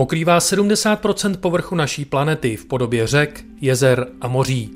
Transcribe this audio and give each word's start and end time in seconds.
Pokrývá 0.00 0.38
70% 0.38 1.36
povrchu 1.36 1.74
naší 1.74 2.04
planety 2.04 2.56
v 2.56 2.66
podobě 2.66 3.06
řek, 3.06 3.44
jezer 3.60 4.06
a 4.20 4.28
moří. 4.28 4.70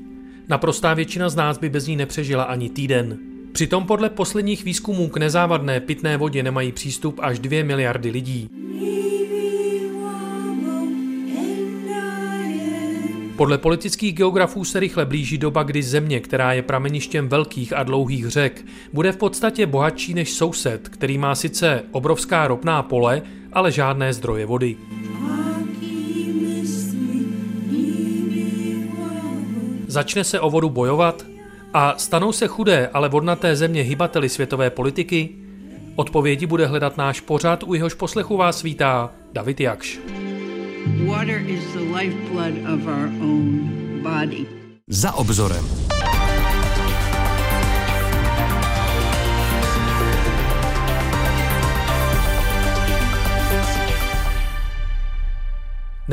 Naprostá 0.47 0.93
většina 0.93 1.29
z 1.29 1.35
nás 1.35 1.57
by 1.57 1.69
bez 1.69 1.87
ní 1.87 1.95
nepřežila 1.95 2.43
ani 2.43 2.69
týden. 2.69 3.17
Přitom 3.51 3.85
podle 3.85 4.09
posledních 4.09 4.63
výzkumů 4.63 5.09
k 5.09 5.17
nezávadné 5.17 5.79
pitné 5.79 6.17
vodě 6.17 6.43
nemají 6.43 6.71
přístup 6.71 7.19
až 7.23 7.39
2 7.39 7.63
miliardy 7.63 8.09
lidí. 8.09 8.49
Podle 13.37 13.57
politických 13.57 14.13
geografů 14.13 14.65
se 14.65 14.79
rychle 14.79 15.05
blíží 15.05 15.37
doba, 15.37 15.63
kdy 15.63 15.83
země, 15.83 16.19
která 16.19 16.53
je 16.53 16.61
prameništěm 16.61 17.27
velkých 17.27 17.73
a 17.73 17.83
dlouhých 17.83 18.27
řek, 18.27 18.65
bude 18.93 19.11
v 19.11 19.17
podstatě 19.17 19.65
bohatší 19.65 20.13
než 20.13 20.33
soused, 20.33 20.89
který 20.89 21.17
má 21.17 21.35
sice 21.35 21.83
obrovská 21.91 22.47
ropná 22.47 22.83
pole, 22.83 23.21
ale 23.55 23.71
žádné 23.71 24.13
zdroje 24.13 24.45
vody. 24.45 24.77
Začne 29.87 30.23
se 30.23 30.39
o 30.39 30.49
vodu 30.49 30.69
bojovat? 30.69 31.25
A 31.73 31.93
stanou 31.97 32.31
se 32.31 32.47
chudé, 32.47 32.87
ale 32.93 33.09
vodnaté 33.09 33.55
země 33.55 33.81
hybateli 33.81 34.29
světové 34.29 34.69
politiky? 34.69 35.29
Odpovědi 35.95 36.45
bude 36.45 36.65
hledat 36.67 36.97
náš 36.97 37.19
pořad, 37.21 37.63
u 37.63 37.73
jehož 37.73 37.93
poslechu 37.93 38.37
vás 38.37 38.63
vítá 38.63 39.11
David 39.33 39.59
Jakš. 39.59 39.99
Water 41.07 41.41
is 41.47 41.63
the 41.73 41.79
lifeblood 41.79 42.53
of 42.73 42.87
our 42.87 43.09
own 43.21 43.69
body. 44.03 44.45
Za 44.87 45.11
obzorem. 45.11 45.84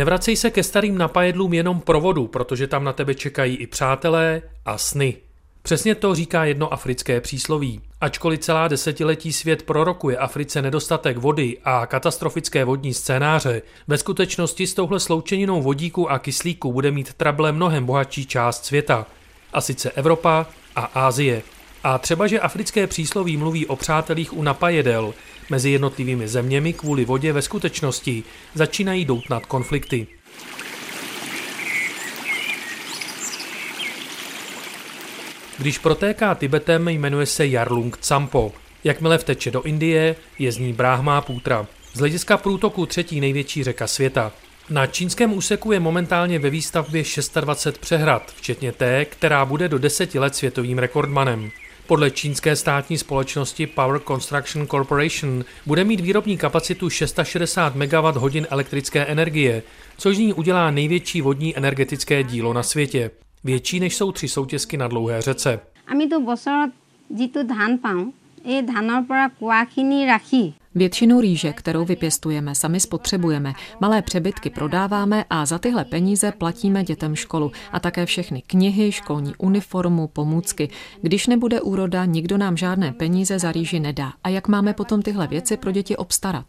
Nevracej 0.03 0.37
se 0.37 0.51
ke 0.51 0.63
starým 0.63 0.99
napajedlům 0.99 1.53
jenom 1.53 1.81
pro 1.81 2.01
vodu, 2.01 2.27
protože 2.27 2.67
tam 2.67 2.85
na 2.85 2.93
tebe 2.93 3.15
čekají 3.15 3.57
i 3.57 3.67
přátelé 3.67 4.43
a 4.65 4.79
sny. 4.79 5.17
Přesně 5.63 5.95
to 5.95 6.15
říká 6.15 6.45
jedno 6.45 6.73
africké 6.73 7.21
přísloví. 7.21 7.81
Ačkoliv 8.01 8.41
celá 8.41 8.69
desetiletí 8.69 9.33
svět 9.33 9.63
prorokuje 9.63 10.17
Africe 10.17 10.63
nedostatek 10.63 11.19
vody 11.19 11.59
a 11.65 11.87
katastrofické 11.87 12.65
vodní 12.65 12.95
scénáře, 12.95 13.63
ve 13.89 13.99
skutečnosti 13.99 14.67
s 14.67 14.75
touhle 14.75 15.01
sloučeninou 15.01 15.63
vodíku 15.63 16.11
a 16.11 16.19
kyslíku 16.19 16.73
bude 16.73 16.91
mít 16.91 17.15
trable 17.15 17.53
mnohem 17.53 17.87
bohatší 17.87 18.27
část 18.27 18.65
světa. 18.65 19.07
A 19.53 19.61
sice 19.61 19.91
Evropa 19.91 20.47
a 20.77 20.81
Ázie. 20.81 21.43
A 21.85 21.99
třeba, 21.99 22.27
že 22.27 22.41
africké 22.41 22.87
přísloví 22.87 23.37
mluví 23.37 23.67
o 23.67 23.77
přátelích 23.77 24.33
u 24.33 24.43
napajedel, 24.43 25.15
mezi 25.53 25.71
jednotlivými 25.71 26.29
zeměmi 26.29 26.73
kvůli 26.73 27.05
vodě 27.05 27.33
ve 27.33 27.43
skutečnosti 27.43 28.23
začínají 28.55 29.05
doutnat 29.05 29.47
konflikty. 29.47 30.07
Když 35.59 35.79
protéká 35.79 36.35
Tibetem, 36.35 36.89
jmenuje 36.89 37.27
se 37.27 37.47
Jarlung 37.47 37.97
Tsampo. 37.97 38.53
Jakmile 38.85 39.19
vteče 39.19 39.51
do 39.51 39.63
Indie, 39.63 40.17
je 40.39 40.53
z 40.53 40.59
ní 40.59 40.73
Brahma 40.73 41.21
Putra. 41.21 41.67
Z 41.93 41.99
hlediska 41.99 42.37
průtoku 42.37 42.87
třetí 42.87 43.21
největší 43.21 43.65
řeka 43.65 43.87
světa. 43.87 44.33
Na 44.71 44.87
čínském 44.87 45.33
úseku 45.33 45.73
je 45.73 45.81
momentálně 45.81 46.39
ve 46.39 46.51
výstavbě 46.51 47.05
620 47.05 47.79
přehrad, 47.79 48.33
včetně 48.37 48.73
té, 48.73 49.05
která 49.05 49.45
bude 49.45 49.69
do 49.69 49.79
deseti 49.79 50.19
let 50.19 50.35
světovým 50.35 50.79
rekordmanem. 50.79 51.51
Podle 51.92 52.12
čínské 52.12 52.56
státní 52.56 52.98
společnosti 52.98 53.68
Power 53.68 54.00
Construction 54.00 54.68
Corporation 54.68 55.46
bude 55.66 55.84
mít 55.84 56.00
výrobní 56.00 56.38
kapacitu 56.38 56.90
660 56.90 57.76
MWh 57.76 58.46
elektrické 58.50 59.06
energie, 59.06 59.64
což 59.98 60.16
z 60.16 60.20
ní 60.20 60.34
udělá 60.34 60.72
největší 60.72 61.22
vodní 61.22 61.58
energetické 61.58 62.24
dílo 62.24 62.54
na 62.54 62.64
světě. 62.64 63.12
Větší 63.44 63.80
než 63.80 63.96
jsou 63.96 64.12
tři 64.12 64.28
soutězky 64.28 64.78
na 64.78 64.88
dlouhé 64.88 65.22
řece. 65.22 65.60
আমি 65.88 66.08
তো 66.10 66.20
বছৰত 66.20 66.72
যিটো 67.10 67.44
ধান 67.44 67.78
পাওঁ 67.78 68.12
এই 68.46 68.62
ধানৰ 68.72 69.02
পৰা 69.10 69.26
কোৱাখিনি 69.40 70.00
ৰাখি 70.14 70.44
Většinu 70.78 71.22
rýže, 71.22 71.54
kterou 71.54 71.86
vypěstujeme, 71.86 72.56
sami 72.56 72.80
spotřebujeme. 72.80 73.54
Malé 73.82 74.02
přebytky 74.02 74.50
prodáváme 74.50 75.26
a 75.30 75.46
za 75.46 75.60
tyhle 75.60 75.86
peníze 75.86 76.32
platíme 76.32 76.84
dětem 76.84 77.16
školu 77.16 77.52
a 77.72 77.80
také 77.80 78.06
všechny 78.06 78.42
knihy, 78.48 78.92
školní 78.92 79.34
uniformu, 79.38 80.08
pomůcky. 80.08 80.70
Když 81.02 81.28
nebude 81.28 81.62
úroda, 81.62 82.06
nikdo 82.06 82.38
nám 82.38 82.58
žádné 82.58 82.92
peníze 82.92 83.40
za 83.40 83.52
rýži 83.52 83.80
nedá. 83.80 84.14
A 84.24 84.30
jak 84.30 84.48
máme 84.48 84.74
potom 84.74 85.02
tyhle 85.02 85.28
věci 85.28 85.58
pro 85.58 85.72
děti 85.72 85.98
obstarat? 85.98 86.46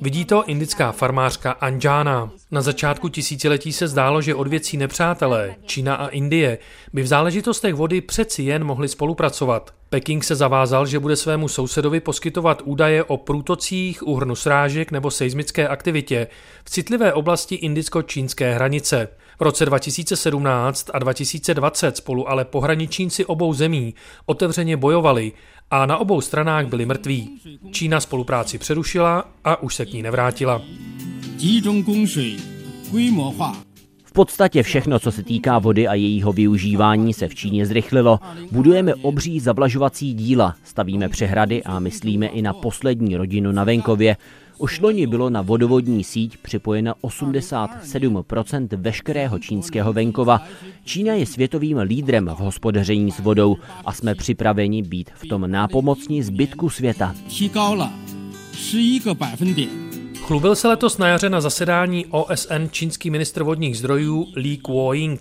Vidí 0.00 0.24
to 0.24 0.44
indická 0.44 0.92
farmářka 0.92 1.50
Anjana. 1.52 2.30
Na 2.50 2.62
začátku 2.62 3.08
tisíciletí 3.08 3.72
se 3.72 3.88
zdálo, 3.88 4.22
že 4.22 4.34
odvěcí 4.34 4.76
nepřátelé, 4.76 5.54
Čína 5.66 5.94
a 5.94 6.06
Indie, 6.06 6.58
by 6.92 7.02
v 7.02 7.06
záležitostech 7.06 7.74
vody 7.74 8.00
přeci 8.00 8.42
jen 8.42 8.64
mohli 8.64 8.88
spolupracovat. 8.88 9.74
Peking 9.88 10.24
se 10.24 10.34
zavázal, 10.34 10.86
že 10.86 10.98
bude 10.98 11.16
svému 11.16 11.48
sousedovi 11.48 12.00
poskytovat 12.00 12.62
údaje 12.64 13.04
o 13.04 13.16
průtocích, 13.16 14.06
úhrnu 14.06 14.34
srážek 14.34 14.90
nebo 14.90 15.10
seismické 15.10 15.68
aktivitě 15.68 16.26
v 16.64 16.70
citlivé 16.70 17.12
oblasti 17.12 17.54
indicko-čínské 17.54 18.54
hranice. 18.54 19.08
V 19.38 19.42
roce 19.42 19.66
2017 19.66 20.90
a 20.94 20.98
2020 20.98 21.96
spolu 21.96 22.30
ale 22.30 22.44
pohraničníci 22.44 23.24
obou 23.24 23.52
zemí 23.52 23.94
otevřeně 24.26 24.76
bojovali 24.76 25.32
a 25.70 25.86
na 25.86 25.96
obou 25.96 26.20
stranách 26.20 26.66
byli 26.66 26.86
mrtví. 26.86 27.40
Čína 27.70 28.00
spolupráci 28.00 28.58
přerušila 28.58 29.24
a 29.44 29.62
už 29.62 29.74
se 29.74 29.86
k 29.86 29.92
ní 29.92 30.02
nevrátila. 30.02 30.62
V 34.04 34.12
podstatě 34.12 34.62
všechno, 34.62 34.98
co 34.98 35.12
se 35.12 35.22
týká 35.22 35.58
vody 35.58 35.88
a 35.88 35.94
jejího 35.94 36.32
využívání, 36.32 37.14
se 37.14 37.28
v 37.28 37.34
Číně 37.34 37.66
zrychlilo. 37.66 38.20
Budujeme 38.52 38.94
obří 38.94 39.40
zavlažovací 39.40 40.14
díla, 40.14 40.54
stavíme 40.64 41.08
přehrady 41.08 41.62
a 41.62 41.78
myslíme 41.78 42.26
i 42.26 42.42
na 42.42 42.52
poslední 42.52 43.16
rodinu 43.16 43.52
na 43.52 43.64
venkově. 43.64 44.16
Už 44.58 44.80
loni 44.80 45.06
bylo 45.06 45.30
na 45.30 45.42
vodovodní 45.42 46.04
síť 46.04 46.36
připojena 46.36 46.94
87% 47.02 48.68
veškerého 48.76 49.38
čínského 49.38 49.92
venkova. 49.92 50.42
Čína 50.84 51.14
je 51.14 51.26
světovým 51.26 51.78
lídrem 51.78 52.26
v 52.26 52.38
hospodaření 52.38 53.12
s 53.12 53.18
vodou 53.20 53.56
a 53.84 53.92
jsme 53.92 54.14
připraveni 54.14 54.82
být 54.82 55.10
v 55.14 55.28
tom 55.28 55.50
nápomocní 55.50 56.22
zbytku 56.22 56.70
světa. 56.70 57.14
Chlubil 60.18 60.54
se 60.54 60.68
letos 60.68 60.98
na 60.98 61.08
jaře 61.08 61.30
na 61.30 61.40
zasedání 61.40 62.06
OSN 62.06 62.66
čínský 62.70 63.10
ministr 63.10 63.42
vodních 63.42 63.78
zdrojů 63.78 64.26
Li 64.36 64.56
Kuo-ying. 64.56 65.18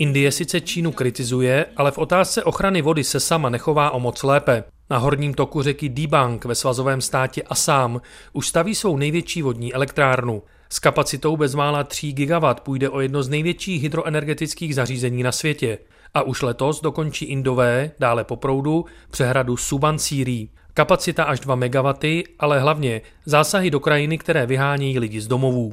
Indie 0.00 0.32
sice 0.32 0.60
Čínu 0.60 0.92
kritizuje, 0.92 1.66
ale 1.76 1.90
v 1.90 1.98
otázce 1.98 2.44
ochrany 2.44 2.82
vody 2.82 3.04
se 3.04 3.20
sama 3.20 3.48
nechová 3.50 3.90
o 3.90 4.00
moc 4.00 4.22
lépe. 4.22 4.64
Na 4.90 4.98
horním 4.98 5.34
toku 5.34 5.62
řeky 5.62 5.88
Dibang 5.88 6.44
ve 6.44 6.54
svazovém 6.54 7.00
státě 7.00 7.42
Assam 7.42 8.00
už 8.32 8.48
staví 8.48 8.74
svou 8.74 8.96
největší 8.96 9.42
vodní 9.42 9.74
elektrárnu. 9.74 10.42
S 10.70 10.78
kapacitou 10.78 11.36
bezmála 11.36 11.84
3 11.84 12.12
GW 12.12 12.46
půjde 12.62 12.88
o 12.88 13.00
jedno 13.00 13.22
z 13.22 13.28
největších 13.28 13.82
hydroenergetických 13.82 14.74
zařízení 14.74 15.22
na 15.22 15.32
světě. 15.32 15.78
A 16.14 16.22
už 16.22 16.42
letos 16.42 16.80
dokončí 16.80 17.24
Indové, 17.24 17.90
dále 17.98 18.24
po 18.24 18.36
proudu, 18.36 18.84
přehradu 19.10 19.56
Subansírí. 19.56 20.50
Kapacita 20.74 21.24
až 21.24 21.40
2 21.40 21.54
MW, 21.54 22.22
ale 22.38 22.60
hlavně 22.60 23.00
zásahy 23.24 23.70
do 23.70 23.80
krajiny, 23.80 24.18
které 24.18 24.46
vyhánějí 24.46 24.98
lidi 24.98 25.20
z 25.20 25.26
domovů. 25.26 25.72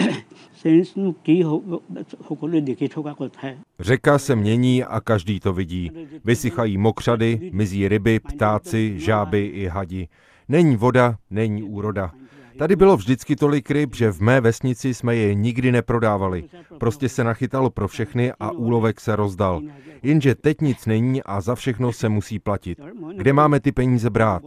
Řeka 3.80 4.18
se 4.18 4.36
mění 4.36 4.84
a 4.84 5.00
každý 5.00 5.40
to 5.40 5.52
vidí. 5.52 5.90
Vysychají 6.24 6.78
mokřady, 6.78 7.50
mizí 7.52 7.88
ryby, 7.88 8.20
ptáci, 8.20 8.94
žáby 9.00 9.46
i 9.46 9.66
hadi. 9.66 10.08
Není 10.48 10.76
voda, 10.76 11.16
není 11.30 11.62
úroda. 11.62 12.12
Tady 12.58 12.76
bylo 12.76 12.96
vždycky 12.96 13.36
tolik 13.36 13.70
ryb, 13.70 13.94
že 13.94 14.12
v 14.12 14.20
mé 14.20 14.40
vesnici 14.40 14.94
jsme 14.94 15.16
je 15.16 15.34
nikdy 15.34 15.72
neprodávali. 15.72 16.44
Prostě 16.78 17.08
se 17.08 17.24
nachytalo 17.24 17.70
pro 17.70 17.88
všechny 17.88 18.32
a 18.40 18.50
úlovek 18.50 19.00
se 19.00 19.16
rozdal. 19.16 19.62
Jenže 20.02 20.34
teď 20.34 20.60
nic 20.60 20.86
není 20.86 21.22
a 21.22 21.40
za 21.40 21.54
všechno 21.54 21.92
se 21.92 22.08
musí 22.08 22.38
platit. 22.38 22.78
Kde 23.16 23.32
máme 23.32 23.60
ty 23.60 23.72
peníze 23.72 24.10
brát? 24.10 24.42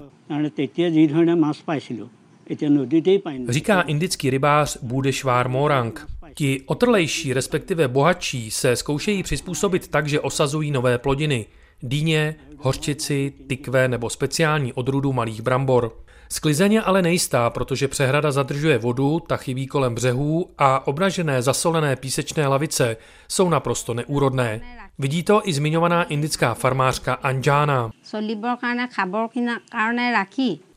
Říká 3.50 3.82
indický 3.82 4.30
rybář 4.30 4.78
Budešvár 4.82 5.50
Morang. 5.50 6.08
Ti 6.34 6.62
otrlejší, 6.66 7.34
respektive 7.34 7.88
bohatší, 7.88 8.52
se 8.52 8.76
zkoušejí 8.76 9.24
přizpůsobit 9.24 9.88
tak, 9.88 10.08
že 10.08 10.20
osazují 10.20 10.72
nové 10.72 10.98
plodiny. 10.98 11.46
Dýně, 11.82 12.36
hořčici, 12.58 13.34
tykve 13.48 13.88
nebo 13.88 14.10
speciální 14.10 14.74
odrůdu 14.74 15.14
malých 15.14 15.42
brambor. 15.42 16.04
Sklizeň 16.30 16.74
je 16.74 16.82
ale 16.82 17.02
nejistá, 17.02 17.50
protože 17.50 17.88
přehrada 17.88 18.32
zadržuje 18.32 18.78
vodu, 18.78 19.20
ta 19.20 19.38
chybí 19.38 19.68
kolem 19.68 19.96
břehů 19.96 20.50
a 20.58 20.88
obnažené 20.88 21.42
zasolené 21.42 21.96
písečné 21.96 22.48
lavice 22.48 22.98
jsou 23.28 23.50
naprosto 23.50 23.94
neúrodné. 23.94 24.62
Vidí 25.00 25.24
to 25.24 25.50
i 25.50 25.54
zmiňovaná 25.54 26.04
indická 26.04 26.54
farmářka 26.54 27.14
Anjana. 27.14 27.92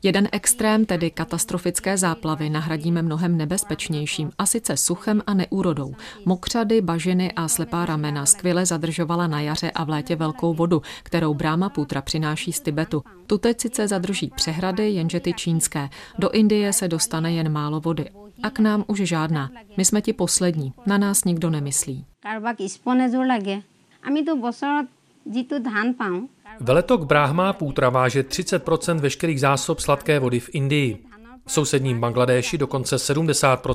Jeden 0.03 0.29
extrém, 0.33 0.87
tedy 0.87 1.11
katastrofické 1.11 1.97
záplavy, 1.99 2.51
nahradíme 2.51 3.03
mnohem 3.03 3.37
nebezpečnějším, 3.37 4.31
a 4.39 4.47
sice 4.47 4.77
suchem 4.77 5.23
a 5.27 5.35
neúrodou. 5.35 5.95
Mokřady, 6.25 6.81
bažiny 6.81 7.33
a 7.33 7.49
slepá 7.49 7.87
ramena 7.87 8.27
skvěle 8.27 8.67
zadržovala 8.67 9.27
na 9.27 9.41
jaře 9.41 9.71
a 9.71 9.85
v 9.85 9.89
létě 9.89 10.17
velkou 10.17 10.55
vodu, 10.55 10.83
kterou 11.03 11.35
Bráma 11.35 11.69
Putra 11.69 12.03
přináší 12.03 12.53
z 12.53 12.61
Tibetu. 12.61 13.03
Tu 13.27 13.39
teď 13.39 13.61
sice 13.61 13.89
zadrží 13.89 14.31
přehrady, 14.37 14.91
jenže 14.91 15.21
ty 15.21 15.33
čínské. 15.33 15.89
Do 16.19 16.31
Indie 16.31 16.73
se 16.73 16.89
dostane 16.89 17.33
jen 17.33 17.53
málo 17.53 17.81
vody. 17.81 18.11
A 18.43 18.51
k 18.51 18.59
nám 18.59 18.85
už 18.87 18.99
žádná. 18.99 19.51
My 19.77 19.85
jsme 19.85 20.03
ti 20.03 20.13
poslední. 20.13 20.73
Na 20.87 20.99
nás 20.99 21.25
nikdo 21.25 21.51
nemyslí. 21.51 22.05
আমি 24.06 24.20
তো 24.26 24.34
বছৰত 24.36 24.86
যিটো 25.26 25.58
ধান 25.60 25.88
পাওঁ 25.94 26.22
Veletok 26.62 27.02
Brahma 27.10 27.54
Pútra 27.54 27.90
váže 27.90 28.24
30 28.24 28.62
veškerých 29.00 29.40
zásob 29.40 29.80
sladké 29.80 30.20
vody 30.20 30.40
v 30.40 30.50
Indii. 30.54 31.06
V 31.46 31.52
sousedním 31.52 32.00
Bangladéši 32.00 32.58
dokonce 32.58 33.00
70 33.00 33.68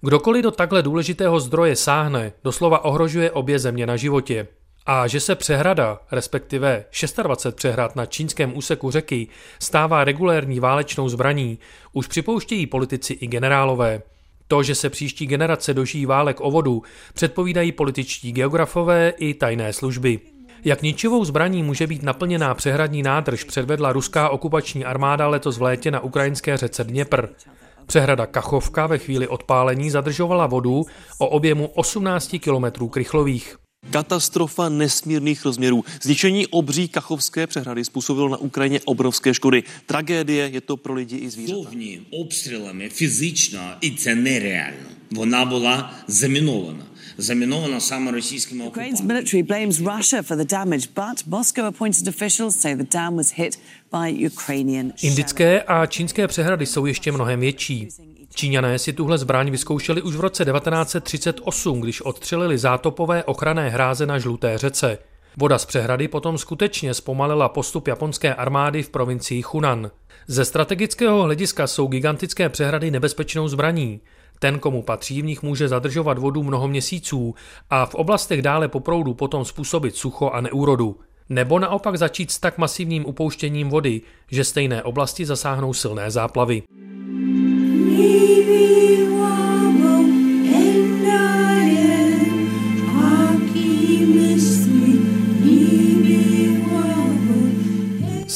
Kdokoliv 0.00 0.42
do 0.42 0.50
takhle 0.50 0.82
důležitého 0.82 1.40
zdroje 1.40 1.76
sáhne, 1.76 2.32
doslova 2.44 2.84
ohrožuje 2.84 3.30
obě 3.30 3.58
země 3.58 3.86
na 3.86 3.96
životě. 3.96 4.48
A 4.86 5.06
že 5.06 5.20
se 5.20 5.34
přehrada, 5.34 5.98
respektive 6.12 6.84
26 7.22 7.54
přehrad 7.54 7.96
na 7.96 8.06
čínském 8.06 8.56
úseku 8.56 8.90
řeky, 8.90 9.28
stává 9.58 10.04
regulérní 10.04 10.60
válečnou 10.60 11.08
zbraní, 11.08 11.58
už 11.92 12.06
připouštějí 12.06 12.66
politici 12.66 13.12
i 13.12 13.26
generálové. 13.26 14.02
to, 14.47 14.63
že 14.63 14.75
se 14.75 14.89
příští 14.89 15.27
generace 15.27 15.73
dožijí 15.73 16.05
válek 16.05 16.37
o 16.41 16.51
vodu, 16.51 16.83
předpovídají 17.13 17.71
političtí 17.71 18.31
geografové 18.31 19.13
i 19.17 19.33
tajné 19.33 19.73
služby. 19.73 20.19
Jak 20.65 20.81
ničivou 20.81 21.25
zbraní 21.25 21.63
může 21.63 21.87
být 21.87 22.03
naplněná 22.03 22.53
přehradní 22.53 23.03
nádrž, 23.03 23.43
předvedla 23.43 23.93
ruská 23.93 24.29
okupační 24.29 24.85
armáda 24.85 25.27
letos 25.27 25.57
v 25.57 25.61
létě 25.61 25.91
na 25.91 25.99
ukrajinské 25.99 26.57
řece 26.57 26.83
Dněpr. 26.83 27.27
Přehrada 27.85 28.25
Kachovka 28.25 28.87
ve 28.87 28.97
chvíli 28.97 29.27
odpálení 29.27 29.89
zadržovala 29.89 30.47
vodu 30.47 30.85
o 31.19 31.27
objemu 31.27 31.67
18 31.67 32.35
kilometrů 32.39 32.89
krychlových. 32.89 33.57
Katastrofa 33.90 34.68
nesmírných 34.68 35.44
rozměrů. 35.44 35.84
Zničení 36.02 36.46
obří 36.46 36.88
Kachovské 36.88 37.46
přehrady 37.46 37.84
způsobilo 37.84 38.28
na 38.28 38.36
Ukrajině 38.36 38.80
obrovské 38.84 39.34
škody. 39.34 39.62
Tragédie 39.86 40.48
je 40.48 40.60
to 40.60 40.76
pro 40.76 40.94
lidi 40.94 41.16
i 41.16 41.30
zvířata. 41.30 41.62
Zovní 41.62 42.00
обстрілами 42.10 42.88
фізично, 42.88 43.74
і 43.80 43.90
це 43.90 44.14
нереально. 44.14 44.88
Вона 45.10 45.44
була 45.44 45.92
замінована. 46.08 46.84
Замінована 47.18 47.80
саме 47.80 48.10
російськими 48.10 48.64
Ukraine's 48.64 49.06
military 49.06 49.46
blames 49.46 49.80
Russia 49.80 50.22
for 50.22 50.36
the 50.36 50.52
damage, 50.52 50.86
but 50.94 51.26
Moscow-appointed 51.26 52.08
officials 52.08 52.60
say 52.60 52.76
the 52.76 52.86
dam 52.92 53.16
was 53.16 53.32
hit 53.32 53.58
by 53.92 54.26
Ukrainian 54.26 54.92
Indické 55.02 55.62
a 55.62 55.86
čínské 55.86 56.28
přehrady 56.28 56.66
jsou 56.66 56.86
ještě 56.86 57.12
mnohem 57.12 57.40
větší. 57.40 57.88
Číňané 58.35 58.79
si 58.79 58.93
tuhle 58.93 59.17
zbraň 59.17 59.51
vyzkoušeli 59.51 60.01
už 60.01 60.15
v 60.15 60.19
roce 60.19 60.45
1938, 60.45 61.81
když 61.81 62.01
odstřelili 62.01 62.57
zátopové 62.57 63.23
ochranné 63.23 63.69
hráze 63.69 64.05
na 64.05 64.19
Žluté 64.19 64.57
řece. 64.57 64.97
Voda 65.37 65.57
z 65.57 65.65
přehrady 65.65 66.07
potom 66.07 66.37
skutečně 66.37 66.93
zpomalila 66.93 67.49
postup 67.49 67.87
japonské 67.87 68.35
armády 68.35 68.83
v 68.83 68.89
provincii 68.89 69.43
Hunan. 69.47 69.91
Ze 70.27 70.45
strategického 70.45 71.23
hlediska 71.23 71.67
jsou 71.67 71.87
gigantické 71.87 72.49
přehrady 72.49 72.91
nebezpečnou 72.91 73.47
zbraní. 73.47 74.01
Ten, 74.39 74.59
komu 74.59 74.83
patří, 74.83 75.21
v 75.21 75.25
nich 75.25 75.43
může 75.43 75.67
zadržovat 75.67 76.17
vodu 76.17 76.43
mnoho 76.43 76.67
měsíců 76.67 77.35
a 77.69 77.85
v 77.85 77.95
oblastech 77.95 78.41
dále 78.41 78.67
po 78.67 78.79
proudu 78.79 79.13
potom 79.13 79.45
způsobit 79.45 79.95
sucho 79.95 80.29
a 80.29 80.41
neúrodu. 80.41 80.99
Nebo 81.29 81.59
naopak 81.59 81.97
začít 81.97 82.31
s 82.31 82.39
tak 82.39 82.57
masivním 82.57 83.05
upouštěním 83.05 83.69
vody, 83.69 84.01
že 84.31 84.43
stejné 84.43 84.83
oblasti 84.83 85.25
zasáhnou 85.25 85.73
silné 85.73 86.11
záplavy. 86.11 86.63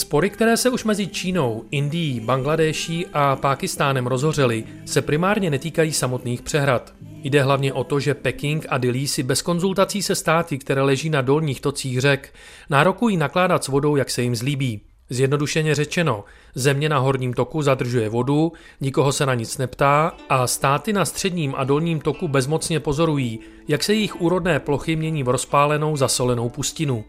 Spory, 0.09 0.29
které 0.29 0.57
se 0.57 0.69
už 0.69 0.83
mezi 0.83 1.07
Čínou, 1.07 1.63
Indií, 1.71 2.19
Bangladéší 2.19 3.05
a 3.13 3.35
Pákistánem 3.35 4.07
rozhořely, 4.07 4.63
se 4.85 5.01
primárně 5.01 5.49
netýkají 5.49 5.93
samotných 5.93 6.41
přehrad. 6.41 6.93
Jde 7.23 7.43
hlavně 7.43 7.73
o 7.73 7.83
to, 7.83 7.99
že 7.99 8.13
Peking 8.13 8.65
a 8.69 8.77
Dili 8.77 9.07
si 9.07 9.23
bez 9.23 9.41
konzultací 9.41 10.01
se 10.01 10.15
státy, 10.15 10.57
které 10.57 10.81
leží 10.81 11.09
na 11.09 11.21
dolních 11.21 11.61
tocích 11.61 12.01
řek, 12.01 12.33
nárokují 12.69 13.17
nakládat 13.17 13.63
s 13.63 13.67
vodou, 13.67 13.95
jak 13.95 14.09
se 14.09 14.21
jim 14.21 14.35
zlíbí. 14.35 14.81
Zjednodušeně 15.09 15.75
řečeno, 15.75 16.23
země 16.55 16.89
na 16.89 16.97
horním 16.97 17.33
toku 17.33 17.61
zadržuje 17.61 18.09
vodu, 18.09 18.51
nikoho 18.81 19.11
se 19.11 19.25
na 19.25 19.33
nic 19.33 19.57
neptá 19.57 20.11
a 20.29 20.47
státy 20.47 20.93
na 20.93 21.05
středním 21.05 21.53
a 21.57 21.63
dolním 21.63 21.99
toku 21.99 22.27
bezmocně 22.27 22.79
pozorují, 22.79 23.39
jak 23.67 23.83
se 23.83 23.93
jejich 23.93 24.21
úrodné 24.21 24.59
plochy 24.59 24.95
mění 24.95 25.23
v 25.23 25.29
rozpálenou 25.29 25.97
zasolenou 25.97 26.49
pustinu. 26.49 27.05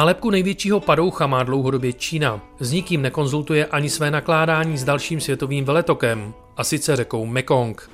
Nálepku 0.00 0.30
největšího 0.30 0.80
padoucha 0.80 1.26
má 1.26 1.42
dlouhodobě 1.42 1.92
Čína. 1.92 2.40
S 2.60 2.72
nikým 2.72 3.02
nekonzultuje 3.02 3.66
ani 3.66 3.90
své 3.90 4.10
nakládání 4.10 4.78
s 4.78 4.84
dalším 4.84 5.20
světovým 5.20 5.64
veletokem, 5.64 6.34
a 6.56 6.64
sice 6.64 6.96
řekou 6.96 7.26
Mekong. 7.26 7.90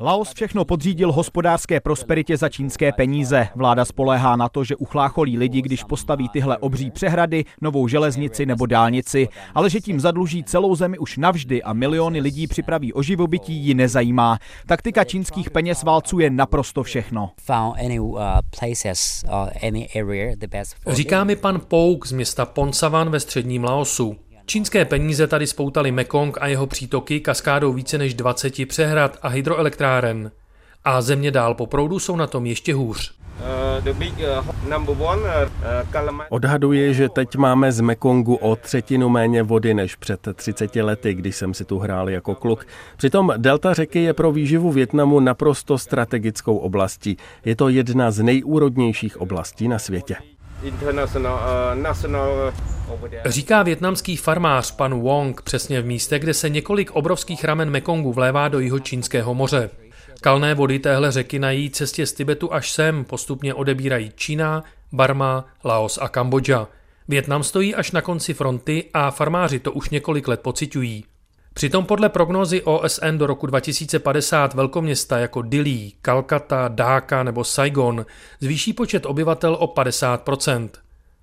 Laos 0.00 0.32
všechno 0.34 0.64
podřídil 0.64 1.12
hospodářské 1.12 1.80
prosperitě 1.80 2.36
za 2.36 2.48
čínské 2.48 2.92
peníze. 2.92 3.48
Vláda 3.54 3.84
spoléhá 3.84 4.36
na 4.36 4.48
to, 4.48 4.64
že 4.64 4.76
uchlácholí 4.76 5.38
lidi, 5.38 5.62
když 5.62 5.84
postaví 5.84 6.28
tyhle 6.28 6.58
obří 6.58 6.90
přehrady, 6.90 7.44
novou 7.60 7.88
železnici 7.88 8.46
nebo 8.46 8.66
dálnici, 8.66 9.28
ale 9.54 9.70
že 9.70 9.80
tím 9.80 10.00
zadluží 10.00 10.44
celou 10.44 10.74
zemi 10.74 10.98
už 10.98 11.16
navždy 11.16 11.62
a 11.62 11.72
miliony 11.72 12.20
lidí 12.20 12.46
připraví 12.46 12.92
o 12.92 13.02
živobytí 13.02 13.52
ji 13.52 13.74
nezajímá. 13.74 14.38
Taktika 14.66 15.04
čínských 15.04 15.50
peněz 15.50 15.82
válcuje 15.82 16.30
naprosto 16.30 16.82
všechno. 16.82 17.30
Uh, 17.50 17.76
uh, 20.86 20.94
Říká 20.94 21.24
mi 21.24 21.36
pan 21.36 21.60
Pouk 21.68 22.06
z 22.06 22.12
města 22.12 22.46
Ponsavan 22.46 23.10
ve 23.10 23.20
středním 23.20 23.64
Laosu. 23.64 24.16
Čínské 24.46 24.84
peníze 24.84 25.26
tady 25.26 25.46
spoutali 25.46 25.92
Mekong 25.92 26.38
a 26.40 26.46
jeho 26.46 26.66
přítoky 26.66 27.20
kaskádou 27.20 27.72
více 27.72 27.98
než 27.98 28.14
20 28.14 28.68
přehrad 28.68 29.18
a 29.22 29.28
hydroelektráren. 29.28 30.30
A 30.84 31.02
země 31.02 31.30
dál 31.30 31.54
po 31.54 31.66
proudu 31.66 31.98
jsou 31.98 32.16
na 32.16 32.26
tom 32.26 32.46
ještě 32.46 32.74
hůř. 32.74 33.14
Odhaduje, 36.28 36.94
že 36.94 37.08
teď 37.08 37.36
máme 37.36 37.72
z 37.72 37.80
Mekongu 37.80 38.34
o 38.34 38.56
třetinu 38.56 39.08
méně 39.08 39.42
vody 39.42 39.74
než 39.74 39.96
před 39.96 40.28
30 40.34 40.76
lety, 40.76 41.14
když 41.14 41.36
jsem 41.36 41.54
si 41.54 41.64
tu 41.64 41.78
hrál 41.78 42.10
jako 42.10 42.34
kluk. 42.34 42.66
Přitom 42.96 43.32
delta 43.36 43.74
řeky 43.74 44.02
je 44.02 44.12
pro 44.12 44.32
výživu 44.32 44.72
Větnamu 44.72 45.20
naprosto 45.20 45.78
strategickou 45.78 46.56
oblastí. 46.56 47.16
Je 47.44 47.56
to 47.56 47.68
jedna 47.68 48.10
z 48.10 48.22
nejúrodnějších 48.22 49.20
oblastí 49.20 49.68
na 49.68 49.78
světě. 49.78 50.16
Říká 53.24 53.62
větnamský 53.62 54.16
farmář 54.16 54.70
pan 54.70 55.00
Wong 55.00 55.42
přesně 55.42 55.82
v 55.82 55.86
místě, 55.86 56.18
kde 56.18 56.34
se 56.34 56.48
několik 56.48 56.90
obrovských 56.90 57.44
ramen 57.44 57.70
Mekongu 57.70 58.12
vlévá 58.12 58.48
do 58.48 58.60
jeho 58.60 58.78
čínského 58.78 59.34
moře. 59.34 59.70
Kalné 60.20 60.54
vody 60.54 60.78
téhle 60.78 61.12
řeky 61.12 61.38
na 61.38 61.50
její 61.50 61.70
cestě 61.70 62.06
z 62.06 62.12
Tibetu 62.12 62.52
až 62.52 62.72
sem 62.72 63.04
postupně 63.04 63.54
odebírají 63.54 64.12
Čína, 64.16 64.64
Barma, 64.92 65.44
Laos 65.64 65.98
a 66.02 66.08
Kambodža. 66.08 66.68
Větnam 67.08 67.42
stojí 67.42 67.74
až 67.74 67.92
na 67.92 68.00
konci 68.00 68.34
fronty 68.34 68.84
a 68.94 69.10
farmáři 69.10 69.58
to 69.58 69.72
už 69.72 69.90
několik 69.90 70.28
let 70.28 70.40
pociťují. 70.40 71.04
Přitom 71.54 71.84
podle 71.84 72.08
prognózy 72.08 72.62
OSN 72.62 73.18
do 73.18 73.26
roku 73.26 73.46
2050 73.46 74.54
velkoměsta 74.54 75.18
jako 75.18 75.42
Dili, 75.42 75.92
Kalkata, 76.02 76.68
Dhaka 76.68 77.22
nebo 77.22 77.44
Saigon 77.44 78.06
zvýší 78.40 78.72
počet 78.72 79.06
obyvatel 79.06 79.56
o 79.60 79.66
50%. 79.66 80.68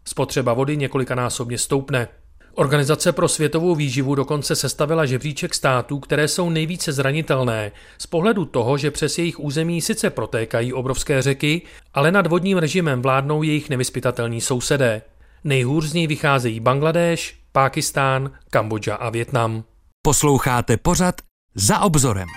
Spotřeba 0.06 0.54
vody 0.54 0.78
několikanásobně 0.78 1.58
stoupne. 1.58 2.08
Organizace 2.54 3.12
pro 3.12 3.28
světovou 3.28 3.76
výživu 3.76 4.16
dokonce 4.16 4.56
sestavila 4.56 5.06
žebříček 5.06 5.54
států, 5.54 6.00
které 6.00 6.28
jsou 6.28 6.50
nejvíce 6.50 6.94
zranitelné, 6.94 7.72
z 7.98 8.08
pohledu 8.08 8.46
toho, 8.46 8.78
že 8.78 8.92
přes 8.92 9.18
jejich 9.18 9.40
území 9.40 9.82
sice 9.82 10.10
protékají 10.10 10.74
obrovské 10.74 11.22
řeky, 11.22 11.62
ale 11.94 12.12
nad 12.12 12.28
vodním 12.28 12.58
režimem 12.58 13.02
vládnou 13.02 13.44
jejich 13.44 13.70
nevyspytatelní 13.70 14.42
sousedé. 14.42 15.02
Nejhůř 15.44 15.86
z 15.86 15.94
ní 15.94 16.08
vycházejí 16.08 16.60
Bangladéš, 16.60 17.40
Pákistán, 17.52 18.32
Kambodža 18.50 18.96
a 18.96 19.10
Větnam. 19.10 19.64
Posloucháte 20.02 20.78
pořad 20.78 21.16
Za 21.56 21.80
obzorem. 21.80 22.28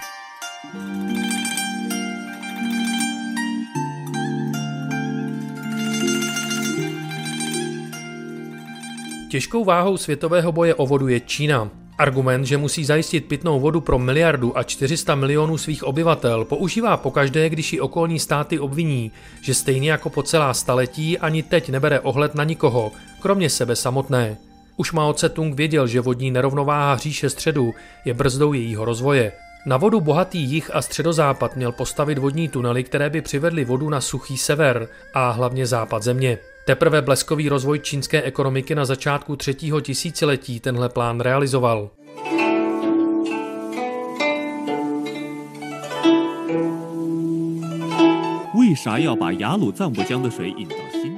Těžkou 9.30 9.64
váhou 9.64 9.96
světového 9.96 10.52
boje 10.52 10.74
o 10.74 10.86
vodu 10.86 11.08
je 11.08 11.20
Čína. 11.20 11.70
Argument, 11.98 12.44
že 12.44 12.56
musí 12.56 12.84
zajistit 12.84 13.28
pitnou 13.28 13.60
vodu 13.60 13.80
pro 13.80 13.98
miliardu 13.98 14.58
a 14.58 14.62
400 14.62 15.14
milionů 15.14 15.58
svých 15.58 15.84
obyvatel, 15.84 16.44
používá 16.44 16.96
pokaždé, 16.96 17.48
když 17.48 17.72
ji 17.72 17.80
okolní 17.80 18.18
státy 18.18 18.58
obviní, 18.58 19.12
že 19.42 19.54
stejně 19.54 19.90
jako 19.90 20.10
po 20.10 20.22
celá 20.22 20.54
staletí 20.54 21.18
ani 21.18 21.42
teď 21.42 21.68
nebere 21.68 22.00
ohled 22.00 22.34
na 22.34 22.44
nikoho, 22.44 22.92
kromě 23.20 23.50
sebe 23.50 23.76
samotné. 23.76 24.36
Už 24.76 24.92
Mao 24.92 25.12
Tse-tung 25.12 25.54
věděl, 25.54 25.86
že 25.86 26.00
vodní 26.00 26.30
nerovnováha 26.30 26.96
říše 26.96 27.30
středu 27.30 27.74
je 28.04 28.14
brzdou 28.14 28.52
jejího 28.52 28.84
rozvoje. 28.84 29.32
Na 29.66 29.76
vodu 29.76 30.00
bohatý 30.00 30.38
jich 30.38 30.74
a 30.74 30.82
středozápad 30.82 31.56
měl 31.56 31.72
postavit 31.72 32.18
vodní 32.18 32.48
tunely, 32.48 32.84
které 32.84 33.10
by 33.10 33.20
přivedly 33.20 33.64
vodu 33.64 33.88
na 33.88 34.00
suchý 34.00 34.36
sever 34.36 34.88
a 35.14 35.30
hlavně 35.30 35.66
západ 35.66 36.02
země. 36.02 36.38
Teprve 36.66 37.02
bleskový 37.02 37.48
rozvoj 37.48 37.78
čínské 37.78 38.22
ekonomiky 38.22 38.74
na 38.74 38.84
začátku 38.84 39.36
třetího 39.36 39.80
tisíciletí 39.80 40.60
tenhle 40.60 40.88
plán 40.88 41.20
realizoval. 41.20 41.90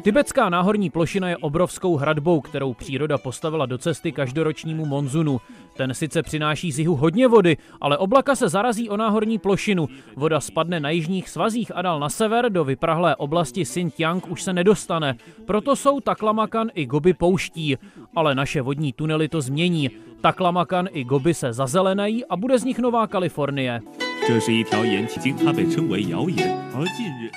Tibetská 0.03 0.49
náhorní 0.49 0.91
plošina 0.91 1.29
je 1.29 1.37
obrovskou 1.37 1.97
hradbou, 1.97 2.41
kterou 2.41 2.75
příroda 2.75 3.19
postavila 3.19 3.67
do 3.67 3.79
cesty 3.79 4.13
každoročnímu 4.13 4.87
monzunu. 4.87 5.41
Ten 5.77 5.95
sice 5.95 6.23
přináší 6.23 6.73
z 6.73 6.79
jihu 6.79 6.97
hodně 6.97 7.29
vody, 7.29 7.57
ale 7.81 7.99
oblaka 7.99 8.35
se 8.35 8.49
zarazí 8.49 8.91
o 8.91 8.97
náhorní 8.97 9.39
plošinu. 9.39 9.89
Voda 10.17 10.41
spadne 10.41 10.81
na 10.81 10.91
jižních 10.91 11.29
svazích 11.29 11.73
a 11.75 11.83
dal 11.83 12.01
na 12.01 12.09
sever 12.09 12.53
do 12.53 12.65
vyprahlé 12.65 13.17
oblasti 13.17 13.65
Xinjiang 13.65 14.31
už 14.31 14.43
se 14.43 14.53
nedostane. 14.53 15.17
Proto 15.47 15.77
jsou 15.77 16.01
Taklamakan 16.01 16.71
i 16.75 16.87
Gobi 16.87 17.15
pouští. 17.15 17.77
Ale 18.17 18.35
naše 18.35 18.63
vodní 18.63 18.93
tunely 18.93 19.29
to 19.29 19.41
změní. 19.41 19.91
Taklamakan 20.21 20.89
i 20.93 21.05
Gobi 21.05 21.35
se 21.35 21.53
zazelenají 21.53 22.25
a 22.25 22.37
bude 22.37 22.59
z 22.59 22.65
nich 22.65 22.79
Nová 22.79 23.07
Kalifornie. 23.07 23.81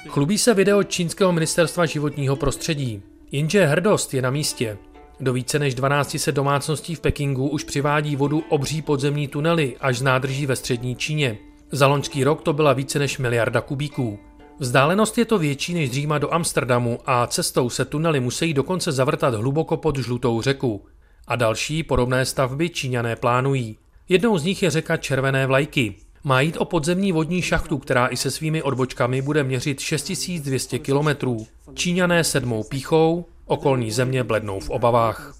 Chlubí 0.07 0.37
se 0.37 0.53
video 0.53 0.83
čínského 0.83 1.31
ministerstva 1.31 1.85
životního 1.85 2.35
prostředí. 2.35 3.01
Jenže 3.31 3.65
hrdost 3.65 4.13
je 4.13 4.21
na 4.21 4.29
místě. 4.29 4.77
Do 5.19 5.33
více 5.33 5.59
než 5.59 5.73
1200 5.73 6.31
domácností 6.31 6.95
v 6.95 6.99
Pekingu 6.99 7.47
už 7.47 7.63
přivádí 7.63 8.15
vodu 8.15 8.43
obří 8.49 8.81
podzemní 8.81 9.27
tunely 9.27 9.75
až 9.79 9.97
z 9.97 10.01
nádrží 10.01 10.45
ve 10.45 10.55
střední 10.55 10.95
Číně. 10.95 11.37
Za 11.71 11.87
loňský 11.87 12.23
rok 12.23 12.41
to 12.41 12.53
byla 12.53 12.73
více 12.73 12.99
než 12.99 13.17
miliarda 13.17 13.61
kubíků. 13.61 14.19
Vzdálenost 14.59 15.17
je 15.17 15.25
to 15.25 15.37
větší 15.37 15.73
než 15.73 15.91
Říma 15.91 16.17
do 16.17 16.33
Amsterdamu 16.33 16.99
a 17.05 17.27
cestou 17.27 17.69
se 17.69 17.85
tunely 17.85 18.19
musí 18.19 18.53
dokonce 18.53 18.91
zavrtat 18.91 19.33
hluboko 19.33 19.77
pod 19.77 19.97
žlutou 19.97 20.41
řeku. 20.41 20.85
A 21.27 21.35
další 21.35 21.83
podobné 21.83 22.25
stavby 22.25 22.69
Číňané 22.69 23.15
plánují. 23.15 23.77
Jednou 24.09 24.37
z 24.37 24.43
nich 24.43 24.63
je 24.63 24.69
řeka 24.69 24.97
Červené 24.97 25.47
vlajky. 25.47 25.95
Má 26.23 26.41
jít 26.41 26.57
o 26.57 26.65
podzemní 26.65 27.11
vodní 27.11 27.41
šachtu, 27.41 27.77
která 27.77 28.07
i 28.07 28.17
se 28.17 28.31
svými 28.31 28.63
odbočkami 28.63 29.21
bude 29.21 29.43
měřit 29.43 29.79
6200 29.79 30.79
kilometrů. 30.79 31.47
Číňané 31.73 32.23
sedmou 32.23 32.63
píchou, 32.63 33.25
okolní 33.45 33.91
země 33.91 34.23
blednou 34.23 34.59
v 34.59 34.69
obavách. 34.69 35.35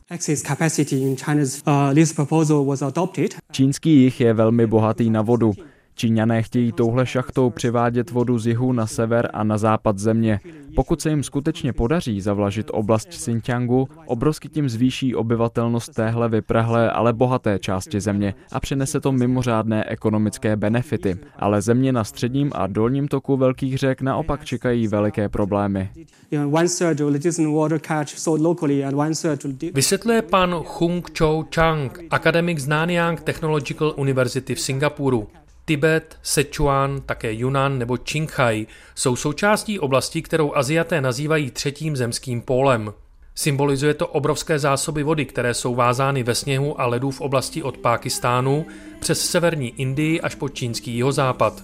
Čínský 3.51 3.89
jich 4.03 4.21
je 4.21 4.33
velmi 4.33 4.67
bohatý 4.67 5.09
na 5.09 5.21
vodu. 5.21 5.53
Číňané 5.97 6.43
chtějí 6.43 6.71
touhle 6.71 7.05
šachtou 7.05 7.49
přivádět 7.49 8.11
vodu 8.11 8.39
z 8.39 8.47
jihu 8.47 8.73
na 8.73 8.87
sever 8.87 9.29
a 9.33 9.43
na 9.43 9.57
západ 9.57 9.97
země. 9.97 10.39
Pokud 10.75 11.01
se 11.01 11.09
jim 11.09 11.23
skutečně 11.23 11.73
podaří 11.73 12.21
zavlažit 12.21 12.71
oblast 12.73 13.07
Xinjiangu, 13.07 13.87
obrovsky 14.05 14.49
tím 14.49 14.69
zvýší 14.69 15.15
obyvatelnost 15.15 15.93
téhle 15.93 16.29
vyprahlé, 16.29 16.91
ale 16.91 17.13
bohaté 17.13 17.59
části 17.59 18.01
země 18.01 18.33
a 18.51 18.59
přinese 18.59 18.99
to 18.99 19.11
mimořádné 19.11 19.83
ekonomické 19.83 20.55
benefity. 20.55 21.17
Ale 21.39 21.61
země 21.61 21.91
na 21.91 22.03
středním 22.03 22.51
a 22.55 22.67
dolním 22.67 23.07
toku 23.07 23.37
velkých 23.37 23.77
řek 23.77 24.01
naopak 24.01 24.45
čekají 24.45 24.87
veliké 24.87 25.29
problémy. 25.29 25.89
Vysvětluje 29.73 30.21
pan 30.21 30.55
Hung 30.79 31.17
Chou 31.17 31.45
Chang, 31.55 31.99
akademik 32.09 32.59
z 32.59 32.67
Nanyang 32.67 33.21
Technological 33.21 33.93
University 33.97 34.55
v 34.55 34.59
Singapuru. 34.59 35.27
Tibet, 35.67 36.17
Sichuan, 36.23 37.01
také 37.05 37.33
Yunnan 37.33 37.79
nebo 37.79 37.97
Qinghai 37.97 38.67
jsou 38.95 39.15
součástí 39.15 39.79
oblasti, 39.79 40.21
kterou 40.21 40.55
Aziaté 40.55 41.01
nazývají 41.01 41.51
třetím 41.51 41.95
zemským 41.95 42.41
pólem. 42.41 42.93
Symbolizuje 43.35 43.93
to 43.93 44.07
obrovské 44.07 44.59
zásoby 44.59 45.03
vody, 45.03 45.25
které 45.25 45.53
jsou 45.53 45.75
vázány 45.75 46.23
ve 46.23 46.35
sněhu 46.35 46.81
a 46.81 46.85
ledu 46.85 47.11
v 47.11 47.21
oblasti 47.21 47.63
od 47.63 47.77
Pákistánu 47.77 48.65
přes 48.99 49.29
severní 49.29 49.73
Indii 49.77 50.21
až 50.21 50.35
po 50.35 50.49
čínský 50.49 50.95
jihozápad. 50.95 51.63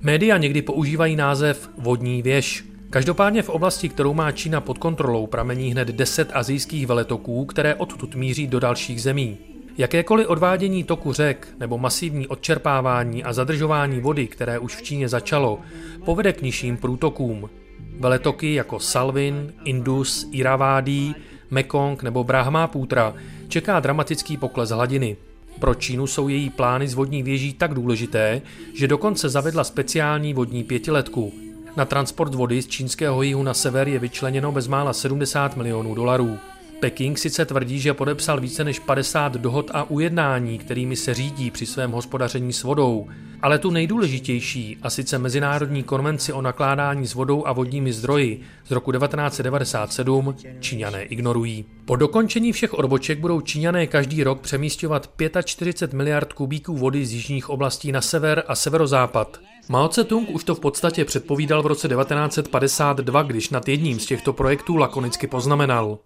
Média 0.00 0.36
někdy 0.36 0.62
používají 0.62 1.16
název 1.16 1.70
vodní 1.78 2.22
věž. 2.22 2.64
Každopádně 2.90 3.42
v 3.42 3.48
oblasti, 3.48 3.88
kterou 3.88 4.14
má 4.14 4.32
Čína 4.32 4.60
pod 4.60 4.78
kontrolou, 4.78 5.26
pramení 5.26 5.70
hned 5.70 5.88
10 5.88 6.30
azijských 6.32 6.86
veletoků, 6.86 7.44
které 7.44 7.74
odtud 7.74 8.14
míří 8.14 8.46
do 8.46 8.60
dalších 8.60 9.02
zemí. 9.02 9.53
Jakékoliv 9.78 10.28
odvádění 10.28 10.84
toku 10.84 11.12
řek 11.12 11.48
nebo 11.60 11.78
masivní 11.78 12.26
odčerpávání 12.26 13.24
a 13.24 13.32
zadržování 13.32 14.00
vody, 14.00 14.26
které 14.26 14.58
už 14.58 14.76
v 14.76 14.82
Číně 14.82 15.08
začalo, 15.08 15.60
povede 16.04 16.32
k 16.32 16.42
nižším 16.42 16.76
průtokům. 16.76 17.50
Veletoky 17.98 18.54
jako 18.54 18.80
Salvin, 18.80 19.52
Indus, 19.64 20.28
Irrawaddy, 20.32 21.14
Mekong 21.50 22.02
nebo 22.02 22.24
Brahmaputra 22.24 23.14
čeká 23.48 23.80
dramatický 23.80 24.36
pokles 24.36 24.70
hladiny. 24.70 25.16
Pro 25.60 25.74
Čínu 25.74 26.06
jsou 26.06 26.28
její 26.28 26.50
plány 26.50 26.88
z 26.88 26.94
vodní 26.94 27.22
věží 27.22 27.52
tak 27.52 27.74
důležité, 27.74 28.42
že 28.74 28.88
dokonce 28.88 29.28
zavedla 29.28 29.64
speciální 29.64 30.34
vodní 30.34 30.64
pětiletku. 30.64 31.32
Na 31.76 31.84
transport 31.84 32.34
vody 32.34 32.62
z 32.62 32.66
čínského 32.66 33.22
jihu 33.22 33.42
na 33.42 33.54
sever 33.54 33.88
je 33.88 33.98
vyčleněno 33.98 34.52
bezmála 34.52 34.92
70 34.92 35.56
milionů 35.56 35.94
dolarů. 35.94 36.38
Peking 36.84 37.18
sice 37.18 37.44
tvrdí, 37.44 37.80
že 37.80 37.94
podepsal 37.94 38.40
více 38.40 38.64
než 38.64 38.78
50 38.78 39.32
dohod 39.36 39.70
a 39.74 39.90
ujednání, 39.90 40.58
kterými 40.58 40.96
se 40.96 41.14
řídí 41.14 41.50
při 41.50 41.66
svém 41.66 41.90
hospodaření 41.90 42.52
s 42.52 42.62
vodou, 42.62 43.08
ale 43.42 43.58
tu 43.58 43.70
nejdůležitější, 43.70 44.78
a 44.82 44.90
sice 44.90 45.18
Mezinárodní 45.18 45.82
konvenci 45.82 46.32
o 46.32 46.42
nakládání 46.42 47.06
s 47.06 47.14
vodou 47.14 47.46
a 47.46 47.52
vodními 47.52 47.92
zdroji 47.92 48.40
z 48.64 48.70
roku 48.70 48.92
1997, 48.92 50.34
Číňané 50.60 51.02
ignorují. 51.02 51.64
Po 51.84 51.96
dokončení 51.96 52.52
všech 52.52 52.74
odboček 52.74 53.18
budou 53.18 53.40
Číňané 53.40 53.86
každý 53.86 54.24
rok 54.24 54.40
přemístěvat 54.40 55.10
45 55.44 55.96
miliard 55.96 56.32
kubíků 56.32 56.76
vody 56.76 57.06
z 57.06 57.12
jižních 57.12 57.50
oblastí 57.50 57.92
na 57.92 58.00
sever 58.00 58.42
a 58.48 58.54
severozápad. 58.54 59.40
Mao 59.68 59.88
Tse-tung 59.88 60.30
už 60.30 60.44
to 60.44 60.54
v 60.54 60.60
podstatě 60.60 61.04
předpovídal 61.04 61.62
v 61.62 61.66
roce 61.66 61.88
1952, 61.88 63.22
když 63.22 63.50
nad 63.50 63.68
jedním 63.68 64.00
z 64.00 64.06
těchto 64.06 64.32
projektů 64.32 64.76
lakonicky 64.76 65.26
poznamenal. 65.26 65.98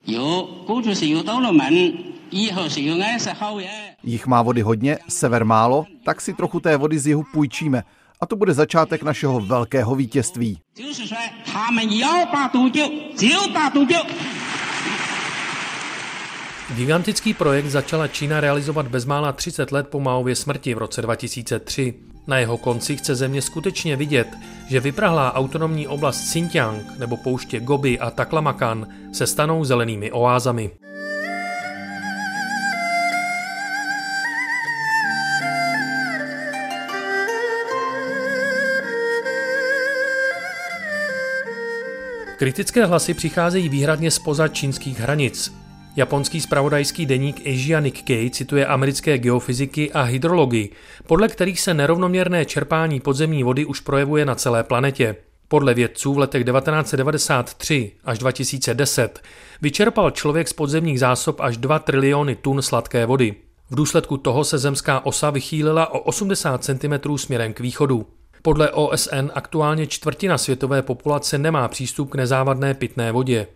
Jich 4.03 4.27
má 4.27 4.43
vody 4.43 4.63
hodně, 4.63 4.99
sever 5.09 5.45
málo, 5.45 5.85
tak 6.05 6.21
si 6.21 6.35
trochu 6.35 6.61
té 6.61 6.77
vody 6.77 6.99
z 6.99 7.07
jihu 7.07 7.25
půjčíme. 7.33 7.83
A 8.21 8.27
to 8.27 8.37
bude 8.37 8.55
začátek 8.55 9.03
našeho 9.03 9.41
velkého 9.41 9.95
vítězství. 9.95 10.59
Gigantický 16.75 17.35
projekt 17.35 17.67
začala 17.67 18.09
Čína 18.09 18.41
realizovat 18.41 18.89
bezmála 18.89 19.33
30 19.33 19.73
let 19.73 19.89
po 19.89 20.01
Maově 20.01 20.37
smrti 20.37 20.75
v 20.75 20.79
roce 20.79 21.03
2003. 21.03 21.95
Na 22.29 22.39
jeho 22.39 22.59
konci 22.59 22.97
chce 22.97 23.15
země 23.15 23.43
skutečně 23.43 23.97
vidět, 23.97 24.29
že 24.67 24.81
vyprahlá 24.81 25.35
autonomní 25.35 25.87
oblast 25.87 26.21
Xinjiang 26.21 26.99
nebo 26.99 27.17
pouště 27.17 27.61
Gobi 27.61 27.99
a 27.99 28.11
Taklamakan 28.11 28.87
se 29.13 29.27
stanou 29.27 29.65
zelenými 29.65 30.13
oázami. 30.13 30.71
Kritické 42.37 42.87
hlasy 42.87 43.15
přicházejí 43.15 43.69
výhradně 43.69 44.11
spoza 44.11 44.49
čínských 44.49 45.01
hranic. 45.01 45.68
Japonský 45.99 46.41
spravodajský 46.41 47.07
deník 47.07 47.41
Asia 47.41 47.81
Nikkei 47.81 48.31
cituje 48.31 48.67
americké 48.67 49.19
geofyziky 49.19 49.93
a 49.93 50.03
hydrology, 50.03 50.69
podle 51.07 51.29
kterých 51.29 51.61
se 51.61 51.75
nerovnoměrné 51.75 52.45
čerpání 52.45 53.01
podzemní 53.01 53.43
vody 53.43 53.65
už 53.65 53.81
projevuje 53.81 54.25
na 54.25 54.35
celé 54.35 54.65
planetě. 54.65 55.17
Podle 55.49 55.75
vědců 55.75 56.15
v 56.15 56.19
letech 56.19 56.45
1993 56.45 57.93
až 58.05 58.19
2010 58.19 59.21
vyčerpal 59.63 60.11
člověk 60.11 60.49
z 60.49 60.53
podzemních 60.53 61.01
zásob 61.01 61.41
až 61.41 61.57
2 61.57 61.79
triliony 61.79 62.37
tun 62.37 62.63
sladké 62.63 63.07
vody. 63.07 63.35
V 63.71 63.75
důsledku 63.75 64.17
toho 64.17 64.45
se 64.45 64.59
zemská 64.59 65.07
osa 65.07 65.31
vychýlila 65.31 65.93
o 65.93 65.99
80 65.99 66.65
cm 66.65 67.17
směrem 67.17 67.53
k 67.53 67.61
východu. 67.61 68.07
Podle 68.43 68.71
OSN 68.71 69.31
aktuálně 69.35 69.87
čtvrtina 69.87 70.39
světové 70.39 70.83
populace 70.83 71.39
nemá 71.39 71.69
přístup 71.69 72.11
k 72.11 72.15
nezávadné 72.15 72.75
pitné 72.75 73.13
vodě. 73.13 73.47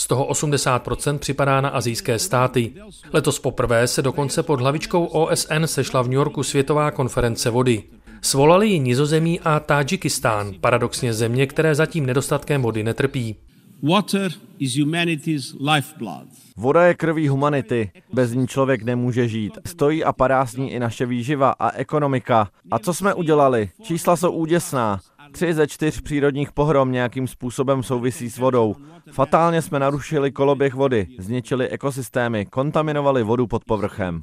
Z 0.00 0.06
toho 0.06 0.28
80% 0.28 1.18
připadá 1.18 1.60
na 1.60 1.68
azijské 1.68 2.18
státy. 2.18 2.72
Letos 3.12 3.38
poprvé 3.38 3.86
se 3.86 4.02
dokonce 4.02 4.42
pod 4.42 4.60
hlavičkou 4.60 5.04
OSN 5.04 5.64
sešla 5.64 6.02
v 6.02 6.04
New 6.08 6.14
Yorku 6.14 6.42
Světová 6.42 6.90
konference 6.90 7.50
vody. 7.50 7.82
Svolali 8.22 8.68
ji 8.68 8.78
Nizozemí 8.78 9.40
a 9.40 9.60
Tadžikistán, 9.60 10.54
paradoxně 10.60 11.14
země, 11.14 11.46
které 11.46 11.74
zatím 11.74 12.06
nedostatkem 12.06 12.62
vody 12.62 12.84
netrpí. 12.84 13.36
Water 13.82 14.30
is 14.58 14.76
humanity's 14.76 15.56
lifeblood. 15.74 16.28
Voda 16.56 16.86
je 16.86 16.94
krví 16.94 17.28
humanity, 17.28 17.90
bez 18.12 18.32
ní 18.32 18.46
člověk 18.46 18.82
nemůže 18.82 19.28
žít. 19.28 19.58
Stojí 19.66 20.04
a 20.04 20.12
padá 20.12 20.46
s 20.46 20.56
ní 20.56 20.72
i 20.72 20.78
naše 20.78 21.06
výživa 21.06 21.50
a 21.58 21.70
ekonomika. 21.70 22.48
A 22.70 22.78
co 22.78 22.94
jsme 22.94 23.14
udělali? 23.14 23.70
Čísla 23.82 24.16
jsou 24.16 24.32
úděsná. 24.32 25.00
Tři 25.32 25.54
ze 25.54 25.66
čtyř 25.66 26.00
přírodních 26.00 26.52
pohrom 26.52 26.92
nějakým 26.92 27.28
způsobem 27.28 27.82
souvisí 27.82 28.30
s 28.30 28.38
vodou. 28.38 28.76
Fatálně 29.12 29.62
jsme 29.62 29.78
narušili 29.78 30.32
koloběh 30.32 30.74
vody, 30.74 31.06
zničili 31.18 31.68
ekosystémy, 31.68 32.46
kontaminovali 32.46 33.22
vodu 33.22 33.46
pod 33.46 33.64
povrchem. 33.64 34.22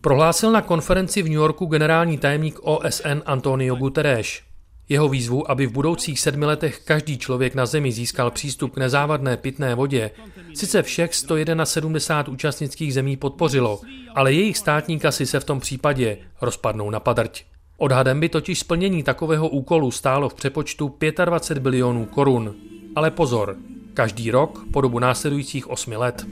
Prohlásil 0.00 0.52
na 0.52 0.62
konferenci 0.62 1.22
v 1.22 1.24
New 1.24 1.34
Yorku 1.34 1.66
generální 1.66 2.18
tajemník 2.18 2.58
OSN 2.62 3.22
Antonio 3.26 3.74
Guterres. 3.74 4.53
Jeho 4.88 5.08
výzvu, 5.08 5.50
aby 5.50 5.66
v 5.66 5.72
budoucích 5.72 6.20
sedmi 6.20 6.44
letech 6.44 6.80
každý 6.84 7.18
člověk 7.18 7.54
na 7.54 7.66
Zemi 7.66 7.92
získal 7.92 8.30
přístup 8.30 8.74
k 8.74 8.76
nezávadné 8.76 9.36
pitné 9.36 9.74
vodě, 9.74 10.10
sice 10.54 10.82
všech 10.82 11.14
171 11.14 12.32
účastnických 12.32 12.94
zemí 12.94 13.16
podpořilo, 13.16 13.80
ale 14.14 14.32
jejich 14.32 14.58
státní 14.58 14.98
kasy 14.98 15.26
se 15.26 15.40
v 15.40 15.44
tom 15.44 15.60
případě 15.60 16.18
rozpadnou 16.40 16.90
na 16.90 17.00
padrť. 17.00 17.44
Odhadem 17.76 18.20
by 18.20 18.28
totiž 18.28 18.58
splnění 18.58 19.02
takového 19.02 19.48
úkolu 19.48 19.90
stálo 19.90 20.28
v 20.28 20.34
přepočtu 20.34 20.96
25 21.24 21.62
bilionů 21.62 22.06
korun. 22.06 22.54
Ale 22.96 23.10
pozor, 23.10 23.56
každý 23.94 24.30
rok 24.30 24.64
po 24.72 24.80
dobu 24.80 24.98
následujících 24.98 25.70
osmi 25.70 25.96
let. 25.96 26.26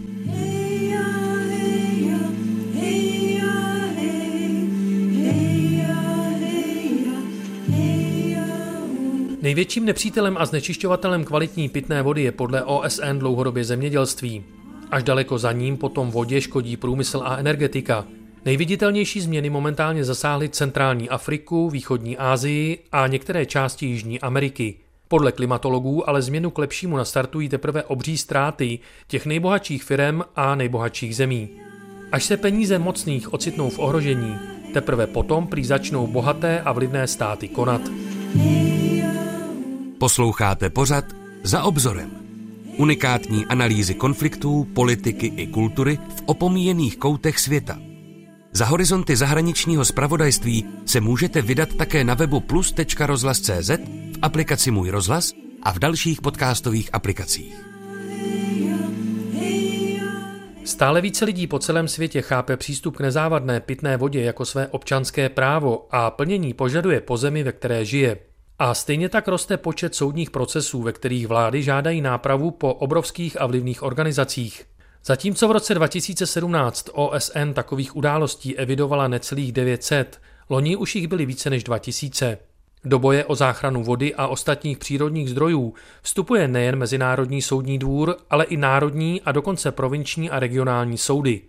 Největším 9.52 9.85
nepřítelem 9.85 10.37
a 10.38 10.47
znečišťovatelem 10.47 11.25
kvalitní 11.25 11.68
pitné 11.68 12.02
vody 12.02 12.23
je 12.23 12.32
podle 12.32 12.62
OSN 12.62 13.18
dlouhodobě 13.18 13.64
zemědělství. 13.64 14.44
Až 14.90 15.02
daleko 15.02 15.38
za 15.38 15.52
ním 15.52 15.76
potom 15.76 16.11
vodě 16.11 16.40
škodí 16.40 16.76
průmysl 16.76 17.23
a 17.25 17.37
energetika. 17.37 18.04
Nejviditelnější 18.44 19.21
změny 19.21 19.50
momentálně 19.50 20.04
zasáhly 20.04 20.49
centrální 20.49 21.09
Afriku, 21.09 21.71
východní 21.71 22.16
Asii 22.16 22.78
a 22.92 23.06
některé 23.06 23.47
části 23.47 23.87
Jižní 23.87 24.21
Ameriky. 24.21 24.75
Podle 25.09 25.32
klimatologů 25.32 26.09
ale 26.09 26.23
změnu 26.23 26.50
k 26.50 26.59
lepšímu 26.59 26.97
nastartují 26.97 27.49
teprve 27.49 27.82
obří 27.82 28.18
ztráty 28.18 28.78
těch 29.06 29.26
nejbohatších 29.26 29.85
firm 29.85 30.21
a 30.37 30.54
nejbohatších 30.54 31.16
zemí. 31.16 31.49
Až 32.12 32.25
se 32.25 32.37
peníze 32.37 32.78
mocných 32.78 33.32
ocitnou 33.32 33.71
v 33.71 33.78
ohrožení, 33.78 34.38
teprve 34.75 35.06
potom 35.06 35.47
prý 35.47 35.64
začnou 35.64 36.06
bohaté 36.06 36.61
a 36.61 36.73
vlivné 36.73 37.06
státy 37.06 37.49
konat. 37.49 37.82
Posloucháte 40.02 40.71
pořad 40.71 41.04
Za 41.42 41.62
obzorem. 41.62 42.11
Unikátní 42.76 43.47
analýzy 43.47 43.94
konfliktů, 43.94 44.68
politiky 44.75 45.26
i 45.26 45.47
kultury 45.47 45.97
v 45.97 46.23
opomíjených 46.26 46.97
koutech 46.97 47.38
světa. 47.38 47.78
Za 48.52 48.64
horizonty 48.64 49.16
zahraničního 49.16 49.85
spravodajství 49.85 50.64
se 50.87 51.00
můžete 51.00 51.42
vydat 51.42 51.75
také 51.75 52.04
na 52.04 52.14
webu 52.14 52.40
plus.rozhlas.cz, 52.40 53.71
v 54.12 54.18
aplikaci 54.23 54.71
Můj 54.71 54.90
rozhlas 54.90 55.32
a 55.62 55.73
v 55.73 55.78
dalších 55.78 56.21
podcastových 56.21 56.90
aplikacích. 56.92 57.54
Stále 60.64 61.00
více 61.00 61.25
lidí 61.25 61.47
po 61.47 61.59
celém 61.59 61.88
světě 61.88 62.23
chápe 62.23 62.56
přístup 62.56 62.97
k 62.97 63.00
nezávadné 63.00 63.61
pitné 63.61 63.97
vodě 63.97 64.23
jako 64.23 64.44
své 64.44 64.68
občanské 64.68 65.28
právo 65.28 65.87
a 65.90 66.11
plnění 66.11 66.54
požaduje 66.54 67.00
po 67.00 67.16
zemi, 67.16 67.42
ve 67.42 67.52
které 67.52 67.85
žije. 67.85 68.32
A 68.59 68.75
stejně 68.75 69.09
tak 69.09 69.28
roste 69.28 69.56
počet 69.56 69.94
soudních 69.94 70.31
procesů, 70.31 70.83
ve 70.83 70.92
kterých 70.92 71.27
vlády 71.27 71.62
žádají 71.62 72.00
nápravu 72.00 72.50
po 72.50 72.74
obrovských 72.74 73.40
a 73.40 73.46
vlivných 73.46 73.83
organizacích. 73.83 74.64
Zatímco 75.05 75.48
v 75.48 75.53
roce 75.53 75.74
2017 75.74 76.88
OSN 76.92 77.53
takových 77.53 77.96
událostí 77.96 78.59
evidovala 78.59 79.09
necelých 79.09 79.53
900, 79.53 80.20
loni 80.50 80.77
už 80.77 80.96
jich 80.96 81.09
byly 81.09 81.27
více 81.27 81.50
než 81.50 81.64
2000. 81.64 82.38
Do 82.85 82.98
boje 82.98 83.24
o 83.24 83.35
záchranu 83.35 83.83
vody 83.83 84.14
a 84.14 84.27
ostatních 84.27 84.79
přírodních 84.79 85.31
zdrojů 85.31 85.74
vstupuje 86.03 86.48
nejen 86.48 86.77
Mezinárodní 86.77 87.42
soudní 87.42 87.79
dvůr, 87.79 88.16
ale 88.31 88.44
i 88.44 88.57
národní 88.57 89.22
a 89.22 89.33
dokonce 89.33 89.72
provinční 89.72 90.31
a 90.31 90.38
regionální 90.38 90.98
soudy. 90.98 91.42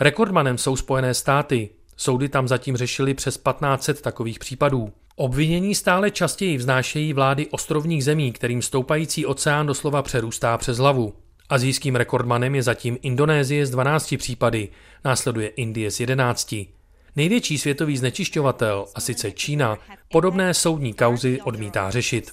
Rekordmanem 0.00 0.58
jsou 0.58 0.76
Spojené 0.76 1.14
státy. 1.14 1.68
Soudy 1.96 2.28
tam 2.28 2.48
zatím 2.48 2.76
řešily 2.76 3.14
přes 3.14 3.36
1500 3.36 4.00
takových 4.00 4.38
případů. 4.38 4.92
Obvinění 5.20 5.74
stále 5.74 6.10
častěji 6.10 6.56
vznášejí 6.56 7.12
vlády 7.12 7.46
ostrovních 7.46 8.04
zemí, 8.04 8.32
kterým 8.32 8.62
stoupající 8.62 9.26
oceán 9.26 9.66
doslova 9.66 10.02
přerůstá 10.02 10.58
přes 10.58 10.78
hlavu. 10.78 11.14
Azijským 11.48 11.96
rekordmanem 11.96 12.54
je 12.54 12.62
zatím 12.62 12.98
Indonésie 13.02 13.66
z 13.66 13.70
12 13.70 14.14
případy, 14.18 14.68
následuje 15.04 15.48
Indie 15.48 15.90
z 15.90 16.00
11. 16.00 16.54
Největší 17.16 17.58
světový 17.58 17.96
znečišťovatel, 17.96 18.86
a 18.94 19.00
sice 19.00 19.30
Čína, 19.30 19.78
podobné 20.12 20.54
soudní 20.54 20.94
kauzy 20.94 21.40
odmítá 21.40 21.90
řešit. 21.90 22.30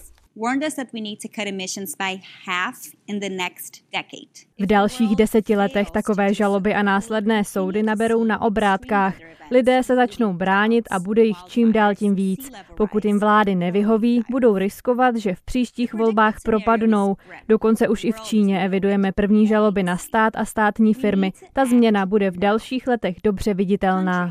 V 4.60 4.65
dalších 4.65 5.15
deseti 5.15 5.56
letech 5.56 5.91
takové 5.91 6.34
žaloby 6.34 6.73
a 6.73 6.84
následné 6.84 7.43
soudy 7.43 7.84
naberou 7.84 8.23
na 8.23 8.41
obrátkách. 8.41 9.15
Lidé 9.51 9.83
se 9.83 9.95
začnou 9.95 10.33
bránit 10.33 10.88
a 10.91 10.99
bude 10.99 11.23
jich 11.23 11.38
čím 11.47 11.71
dál 11.71 11.95
tím 11.95 12.15
víc. 12.15 12.51
Pokud 12.75 13.05
jim 13.05 13.19
vlády 13.19 13.55
nevyhoví, 13.55 14.21
budou 14.31 14.57
riskovat, 14.57 15.15
že 15.15 15.36
v 15.36 15.41
příštích 15.41 15.93
volbách 15.93 16.36
propadnou. 16.43 17.15
Dokonce 17.49 17.88
už 17.88 18.03
i 18.03 18.12
v 18.12 18.19
Číně 18.19 18.65
evidujeme 18.65 19.12
první 19.12 19.47
žaloby 19.47 19.83
na 19.83 19.97
stát 19.97 20.36
a 20.36 20.45
státní 20.45 20.93
firmy. 20.93 21.33
Ta 21.53 21.65
změna 21.65 22.05
bude 22.05 22.31
v 22.31 22.38
dalších 22.38 22.88
letech 22.88 23.15
dobře 23.23 23.53
viditelná. 23.53 24.29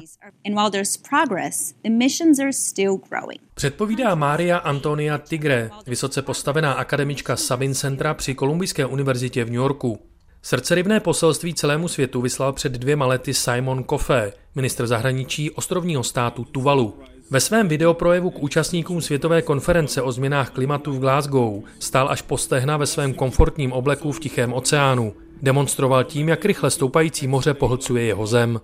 Předpovídá 3.54 4.14
Mária 4.14 4.58
Antonia 4.58 5.18
Tigre, 5.18 5.70
vysoce 5.86 6.22
postavená 6.22 6.72
akademička 6.72 7.36
Sabin 7.36 7.74
Centra 7.74 8.14
při 8.14 8.34
Kolumbijské 8.34 8.86
univerzitě 8.86 9.44
v 9.44 9.50
New 9.50 9.56
Yorku. 9.56 9.98
Srdcerivné 10.46 11.00
poselství 11.00 11.54
celému 11.54 11.88
světu 11.88 12.20
vyslal 12.20 12.52
před 12.52 12.72
dvěma 12.72 13.06
lety 13.06 13.34
Simon 13.34 13.84
Kofe, 13.84 14.32
ministr 14.54 14.86
zahraničí 14.86 15.50
ostrovního 15.50 16.02
státu 16.02 16.44
Tuvalu. 16.44 16.94
Ve 17.30 17.40
svém 17.40 17.68
videoprojevu 17.68 18.30
k 18.30 18.42
účastníkům 18.42 19.00
světové 19.00 19.42
konference 19.42 20.02
o 20.02 20.12
změnách 20.12 20.50
klimatu 20.50 20.92
v 20.92 20.98
Glasgow 20.98 21.62
stál 21.78 22.08
až 22.08 22.22
po 22.22 22.38
stehna 22.38 22.76
ve 22.76 22.86
svém 22.86 23.14
komfortním 23.14 23.72
obleku 23.72 24.12
v 24.12 24.20
Tichém 24.20 24.52
oceánu. 24.52 25.14
Demonstroval 25.42 26.04
tím, 26.04 26.28
jak 26.28 26.44
rychle 26.44 26.70
stoupající 26.70 27.26
moře 27.26 27.54
pohlcuje 27.54 28.04
jeho 28.04 28.26
zem. 28.26 28.60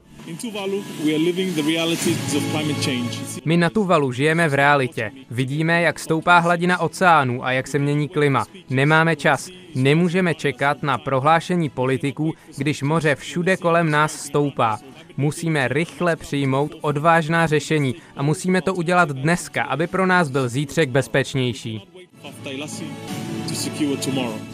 My 3.44 3.56
na 3.56 3.70
Tuvalu 3.70 4.12
žijeme 4.12 4.48
v 4.48 4.54
realitě. 4.54 5.10
Vidíme, 5.30 5.82
jak 5.82 5.98
stoupá 5.98 6.38
hladina 6.38 6.80
oceánů 6.80 7.44
a 7.44 7.52
jak 7.52 7.66
se 7.66 7.78
mění 7.78 8.08
klima. 8.08 8.44
Nemáme 8.70 9.16
čas. 9.16 9.48
Nemůžeme 9.74 10.34
čekat 10.34 10.82
na 10.82 10.98
prohlášení 10.98 11.70
politiků, 11.70 12.32
když 12.56 12.82
moře 12.82 13.14
všude 13.14 13.56
kolem 13.56 13.90
nás 13.90 14.24
stoupá. 14.24 14.78
Musíme 15.16 15.68
rychle 15.68 16.16
přijmout 16.16 16.74
odvážná 16.80 17.46
řešení 17.46 17.94
a 18.16 18.22
musíme 18.22 18.62
to 18.62 18.74
udělat 18.74 19.08
dneska, 19.08 19.62
aby 19.62 19.86
pro 19.86 20.06
nás 20.06 20.28
byl 20.28 20.48
zítřek 20.48 20.88
bezpečnější. 20.88 21.88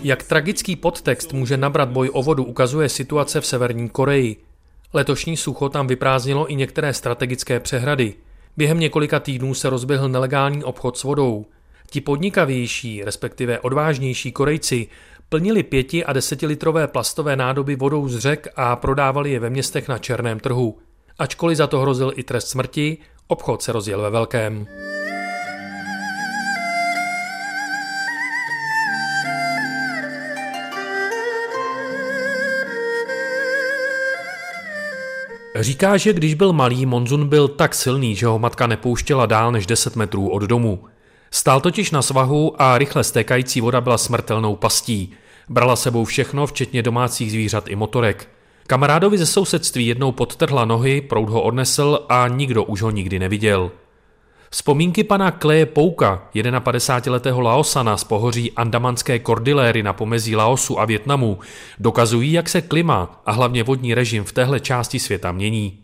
Jak 0.02 0.22
tragický 0.22 0.76
podtext 0.76 1.32
může 1.32 1.56
nabrat 1.56 1.88
boj 1.88 2.10
o 2.12 2.22
vodu, 2.22 2.44
ukazuje 2.44 2.88
situace 2.88 3.40
v 3.40 3.46
Severní 3.46 3.88
Koreji. 3.88 4.47
Letošní 4.92 5.36
sucho 5.36 5.68
tam 5.68 5.86
vyprázdnilo 5.86 6.52
i 6.52 6.54
některé 6.54 6.94
strategické 6.94 7.60
přehrady. 7.60 8.14
Během 8.56 8.80
několika 8.80 9.20
týdnů 9.20 9.54
se 9.54 9.70
rozběhl 9.70 10.08
nelegální 10.08 10.64
obchod 10.64 10.98
s 10.98 11.02
vodou. 11.02 11.46
Ti 11.90 12.00
podnikavější, 12.00 13.04
respektive 13.04 13.60
odvážnější 13.60 14.32
Korejci, 14.32 14.88
plnili 15.28 15.62
pěti 15.62 16.04
a 16.04 16.12
desetilitrové 16.12 16.88
plastové 16.88 17.36
nádoby 17.36 17.76
vodou 17.76 18.08
z 18.08 18.18
řek 18.18 18.48
a 18.56 18.76
prodávali 18.76 19.30
je 19.30 19.40
ve 19.40 19.50
městech 19.50 19.88
na 19.88 19.98
černém 19.98 20.40
trhu. 20.40 20.78
Ačkoliv 21.18 21.58
za 21.58 21.66
to 21.66 21.80
hrozil 21.80 22.12
i 22.16 22.22
trest 22.22 22.48
smrti, 22.48 22.98
obchod 23.26 23.62
se 23.62 23.72
rozjel 23.72 24.02
ve 24.02 24.10
velkém. 24.10 24.66
Říká, 35.60 35.96
že 35.96 36.12
když 36.12 36.34
byl 36.34 36.52
malý, 36.52 36.86
monzun 36.86 37.28
byl 37.28 37.48
tak 37.48 37.74
silný, 37.74 38.16
že 38.16 38.26
ho 38.26 38.38
matka 38.38 38.66
nepouštěla 38.66 39.26
dál 39.26 39.52
než 39.52 39.66
10 39.66 39.96
metrů 39.96 40.28
od 40.28 40.42
domu. 40.42 40.84
Stál 41.30 41.60
totiž 41.60 41.90
na 41.90 42.02
svahu 42.02 42.62
a 42.62 42.78
rychle 42.78 43.04
stékající 43.04 43.60
voda 43.60 43.80
byla 43.80 43.98
smrtelnou 43.98 44.56
pastí. 44.56 45.14
Brala 45.48 45.76
sebou 45.76 46.04
všechno, 46.04 46.46
včetně 46.46 46.82
domácích 46.82 47.30
zvířat 47.30 47.68
i 47.68 47.76
motorek. 47.76 48.28
Kamarádovi 48.66 49.18
ze 49.18 49.26
sousedství 49.26 49.86
jednou 49.86 50.12
podtrhla 50.12 50.64
nohy, 50.64 51.00
proud 51.00 51.28
ho 51.28 51.42
odnesl 51.42 52.06
a 52.08 52.28
nikdo 52.28 52.64
už 52.64 52.82
ho 52.82 52.90
nikdy 52.90 53.18
neviděl. 53.18 53.70
Vzpomínky 54.50 55.04
pana 55.04 55.30
Kleje 55.30 55.66
Pouka, 55.66 56.28
51-letého 56.34 57.40
Laosana 57.40 57.96
z 57.96 58.04
pohoří 58.04 58.52
Andamanské 58.52 59.18
kordiléry 59.18 59.82
na 59.82 59.92
pomezí 59.92 60.36
Laosu 60.36 60.80
a 60.80 60.84
Větnamu, 60.84 61.38
dokazují, 61.78 62.32
jak 62.32 62.48
se 62.48 62.62
klima 62.62 63.22
a 63.26 63.32
hlavně 63.32 63.62
vodní 63.62 63.94
režim 63.94 64.24
v 64.24 64.32
téhle 64.32 64.60
části 64.60 64.98
světa 64.98 65.32
mění. 65.32 65.78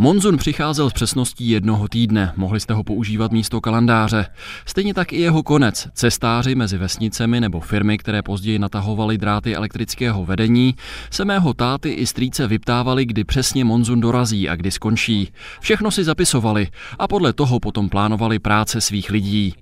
Monzun 0.00 0.36
přicházel 0.36 0.90
s 0.90 0.92
přesností 0.92 1.48
jednoho 1.48 1.88
týdne, 1.88 2.32
mohli 2.36 2.60
jste 2.60 2.74
ho 2.74 2.84
používat 2.84 3.32
místo 3.32 3.60
kalendáře. 3.60 4.26
Stejně 4.66 4.94
tak 4.94 5.12
i 5.12 5.20
jeho 5.20 5.42
konec. 5.42 5.88
Cestáři 5.94 6.54
mezi 6.54 6.78
vesnicemi 6.78 7.40
nebo 7.40 7.60
firmy, 7.60 7.98
které 7.98 8.22
později 8.22 8.58
natahovaly 8.58 9.18
dráty 9.18 9.56
elektrického 9.56 10.24
vedení, 10.24 10.74
se 11.10 11.24
mého 11.24 11.54
táty 11.54 11.90
i 11.90 12.06
strýce 12.06 12.46
vyptávali, 12.46 13.06
kdy 13.06 13.24
přesně 13.24 13.64
Monzun 13.64 14.00
dorazí 14.00 14.48
a 14.48 14.56
kdy 14.56 14.70
skončí. 14.70 15.32
Všechno 15.60 15.90
si 15.90 16.04
zapisovali 16.04 16.68
a 16.98 17.08
podle 17.08 17.32
toho 17.32 17.60
potom 17.60 17.88
plánovali 17.88 18.38
práce 18.38 18.80
svých 18.80 19.10
lidí. 19.10 19.54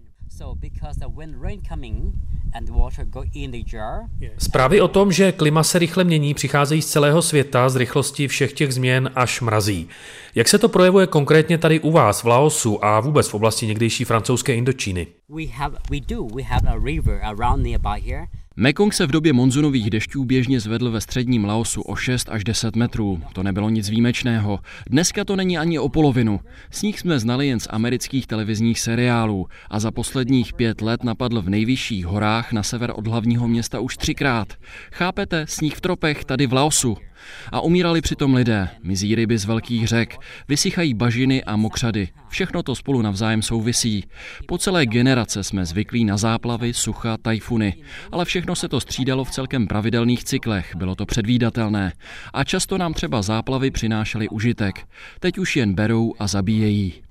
Zprávy 4.38 4.80
o 4.80 4.88
tom, 4.88 5.12
že 5.12 5.32
klima 5.32 5.62
se 5.62 5.78
rychle 5.78 6.04
mění, 6.04 6.34
přicházejí 6.34 6.82
z 6.82 6.86
celého 6.86 7.22
světa 7.22 7.68
z 7.68 7.76
rychlosti 7.76 8.28
všech 8.28 8.52
těch 8.52 8.74
změn 8.74 9.10
až 9.14 9.40
mrazí. 9.40 9.88
Jak 10.34 10.48
se 10.48 10.58
to 10.58 10.68
projevuje 10.68 11.06
konkrétně 11.06 11.58
tady 11.58 11.80
u 11.80 11.90
vás 11.90 12.22
v 12.22 12.26
Laosu 12.26 12.84
a 12.84 13.00
vůbec 13.00 13.28
v 13.28 13.34
oblasti 13.34 13.66
někdejší 13.66 14.04
francouzské 14.04 14.54
Indočíny? 14.54 15.06
Mekong 18.58 18.94
se 18.94 19.06
v 19.06 19.10
době 19.10 19.32
monzunových 19.32 19.90
dešťů 19.90 20.24
běžně 20.24 20.60
zvedl 20.60 20.90
ve 20.90 21.00
středním 21.00 21.44
Laosu 21.44 21.82
o 21.82 21.96
6 21.96 22.28
až 22.28 22.44
10 22.44 22.76
metrů. 22.76 23.22
To 23.32 23.42
nebylo 23.42 23.68
nic 23.68 23.90
výjimečného. 23.90 24.60
Dneska 24.90 25.24
to 25.24 25.36
není 25.36 25.58
ani 25.58 25.78
o 25.78 25.88
polovinu. 25.88 26.40
Sníh 26.70 27.00
jsme 27.00 27.18
znali 27.18 27.46
jen 27.46 27.60
z 27.60 27.66
amerických 27.70 28.26
televizních 28.26 28.80
seriálů 28.80 29.46
a 29.70 29.80
za 29.80 29.90
posledních 29.90 30.52
pět 30.52 30.80
let 30.80 31.04
napadl 31.04 31.42
v 31.42 31.48
nejvyšších 31.48 32.06
horách 32.06 32.52
na 32.52 32.62
sever 32.62 32.92
od 32.94 33.06
hlavního 33.06 33.48
města 33.48 33.80
už 33.80 33.96
třikrát. 33.96 34.48
Chápete, 34.92 35.46
sníh 35.48 35.74
v 35.74 35.80
tropech 35.80 36.24
tady 36.24 36.46
v 36.46 36.52
Laosu. 36.52 36.96
A 37.52 37.60
umírali 37.60 38.00
přitom 38.00 38.34
lidé, 38.34 38.68
mizí 38.82 39.14
ryby 39.14 39.38
z 39.38 39.44
velkých 39.44 39.88
řek, 39.88 40.16
vysychají 40.48 40.94
bažiny 40.94 41.44
a 41.44 41.56
mokřady. 41.56 42.08
Všechno 42.28 42.62
to 42.62 42.74
spolu 42.74 43.02
navzájem 43.02 43.42
souvisí. 43.42 44.04
Po 44.46 44.58
celé 44.58 44.86
generace 44.86 45.44
jsme 45.44 45.66
zvyklí 45.66 46.04
na 46.04 46.16
záplavy, 46.16 46.74
sucha, 46.74 47.16
tajfuny, 47.16 47.74
ale 48.12 48.24
všechno 48.24 48.56
se 48.56 48.68
to 48.68 48.80
střídalo 48.80 49.24
v 49.24 49.30
celkem 49.30 49.66
pravidelných 49.66 50.24
cyklech, 50.24 50.76
bylo 50.76 50.94
to 50.94 51.06
předvídatelné. 51.06 51.92
A 52.32 52.44
často 52.44 52.78
nám 52.78 52.94
třeba 52.94 53.22
záplavy 53.22 53.70
přinášely 53.70 54.28
užitek. 54.28 54.86
Teď 55.20 55.38
už 55.38 55.56
jen 55.56 55.74
berou 55.74 56.14
a 56.18 56.26
zabíjejí. 56.26 57.05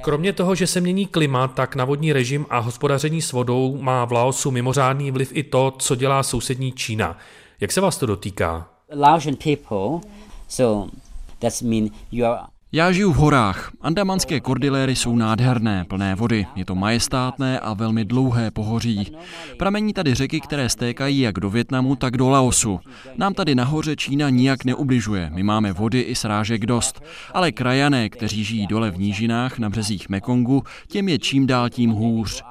Kromě 0.00 0.32
toho, 0.32 0.54
že 0.54 0.66
se 0.66 0.80
mění 0.80 1.06
klima, 1.06 1.48
tak 1.48 1.76
na 1.76 1.84
vodní 1.84 2.12
režim 2.12 2.46
a 2.50 2.58
hospodaření 2.58 3.22
s 3.22 3.32
vodou 3.32 3.78
má 3.80 4.04
v 4.04 4.12
Laosu 4.12 4.50
mimořádný 4.50 5.10
vliv 5.10 5.30
i 5.34 5.42
to, 5.42 5.70
co 5.78 5.94
dělá 5.94 6.22
sousední 6.22 6.72
Čína. 6.72 7.18
Jak 7.60 7.72
se 7.72 7.80
vás 7.80 7.96
to 7.96 8.06
dotýká? 8.06 8.68
Laotian 8.94 9.36
people, 9.36 10.10
so 10.48 10.90
that's 11.38 11.62
mean 11.62 11.90
you 12.12 12.26
are 12.26 12.53
já 12.74 12.92
žiju 12.92 13.12
v 13.12 13.16
horách. 13.16 13.72
Andamanské 13.80 14.40
kordiléry 14.40 14.96
jsou 14.96 15.16
nádherné, 15.16 15.84
plné 15.88 16.14
vody. 16.14 16.46
Je 16.56 16.64
to 16.64 16.74
majestátné 16.74 17.60
a 17.60 17.74
velmi 17.74 18.04
dlouhé 18.04 18.50
pohoří. 18.50 19.12
Pramení 19.58 19.92
tady 19.92 20.14
řeky, 20.14 20.40
které 20.40 20.68
stékají 20.68 21.20
jak 21.20 21.40
do 21.40 21.50
Větnamu, 21.50 21.96
tak 21.96 22.16
do 22.16 22.28
Laosu. 22.28 22.80
Nám 23.16 23.34
tady 23.34 23.54
nahoře 23.54 23.96
Čína 23.96 24.30
nijak 24.30 24.64
neubližuje. 24.64 25.30
My 25.34 25.42
máme 25.42 25.72
vody 25.72 26.00
i 26.00 26.14
srážek 26.14 26.66
dost. 26.66 27.02
Ale 27.34 27.52
krajané, 27.52 28.08
kteří 28.08 28.44
žijí 28.44 28.66
dole 28.66 28.90
v 28.90 28.98
nížinách 28.98 29.58
na 29.58 29.70
březích 29.70 30.08
Mekongu, 30.08 30.62
těm 30.88 31.08
je 31.08 31.18
čím 31.18 31.46
dál 31.46 31.70
tím 31.70 31.90
hůř. 31.90 32.44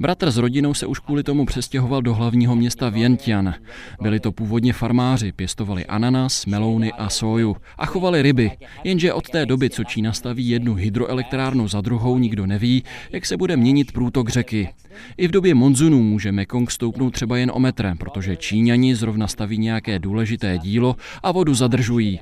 Bratr 0.00 0.30
s 0.30 0.36
rodinou 0.36 0.74
se 0.74 0.86
už 0.86 0.98
kvůli 0.98 1.22
tomu 1.22 1.46
přestěhoval 1.46 2.02
do 2.02 2.14
hlavního 2.14 2.56
města 2.56 2.88
Vientian. 2.88 3.54
Byli 4.02 4.20
to 4.20 4.32
původně 4.32 4.72
farmáři, 4.72 5.32
pěstovali 5.32 5.86
ananas, 5.86 6.46
melouny 6.46 6.92
a 6.92 7.08
soju 7.08 7.56
a 7.78 7.86
chovali 7.86 8.22
ryby. 8.22 8.50
Jenže 8.84 9.12
od 9.12 9.28
té 9.28 9.46
doby, 9.46 9.70
co 9.70 9.84
Čína 9.84 10.12
staví 10.12 10.48
jednu 10.48 10.74
hydroelektrárnu 10.74 11.68
za 11.68 11.80
druhou, 11.80 12.18
nikdo 12.18 12.46
neví, 12.46 12.82
jak 13.12 13.26
se 13.26 13.36
bude 13.36 13.56
měnit 13.56 13.92
průtok 13.92 14.28
řeky. 14.28 14.68
I 15.16 15.28
v 15.28 15.30
době 15.30 15.54
monzunu 15.54 16.02
může 16.02 16.32
Mekong 16.32 16.70
stoupnout 16.70 17.10
třeba 17.10 17.36
jen 17.36 17.52
o 17.54 17.60
metr, 17.60 17.94
protože 17.98 18.36
Číňani 18.36 18.94
zrovna 18.94 19.26
staví 19.26 19.58
nějaké 19.58 19.98
důležité 19.98 20.58
dílo 20.58 20.96
a 21.22 21.32
vodu 21.32 21.54
zadržují. 21.54 22.20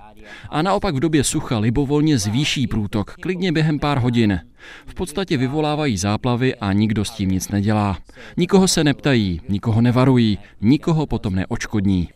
A 0.50 0.62
naopak 0.62 0.94
v 0.94 1.00
době 1.00 1.24
sucha 1.24 1.58
libovolně 1.58 2.18
zvýší 2.18 2.66
průtok, 2.66 3.14
klidně 3.20 3.52
během 3.52 3.78
pár 3.78 3.98
hodin. 3.98 4.40
V 4.86 4.94
podstatě 4.94 5.36
vyvolávají 5.36 5.96
záplavy 5.96 6.54
a 6.54 6.72
nikdo 6.72 7.04
s 7.04 7.10
tím 7.10 7.30
nic 7.30 7.48
nedělá. 7.48 7.98
Nikoho 8.36 8.68
se 8.68 8.84
neptají, 8.84 9.40
nikoho 9.48 9.80
nevarují, 9.80 10.38
nikoho 10.60 11.06
potom 11.06 11.34
neočkodní. 11.34 12.08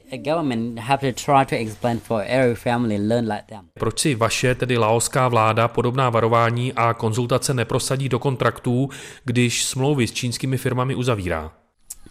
Proč 3.79 3.99
si 3.99 4.15
vaše, 4.15 4.55
tedy 4.55 4.79
laoská 4.79 5.29
vláda, 5.29 5.69
podobná 5.69 6.11
varování 6.11 6.73
a 6.73 6.95
konzultace 6.95 7.55
neprosadí 7.55 8.09
do 8.09 8.19
kontraktů, 8.19 8.89
když 9.25 9.65
smlouvy 9.65 10.07
s 10.07 10.13
čínskými 10.13 10.57
firmami 10.57 10.95
uzavírá? 10.95 11.53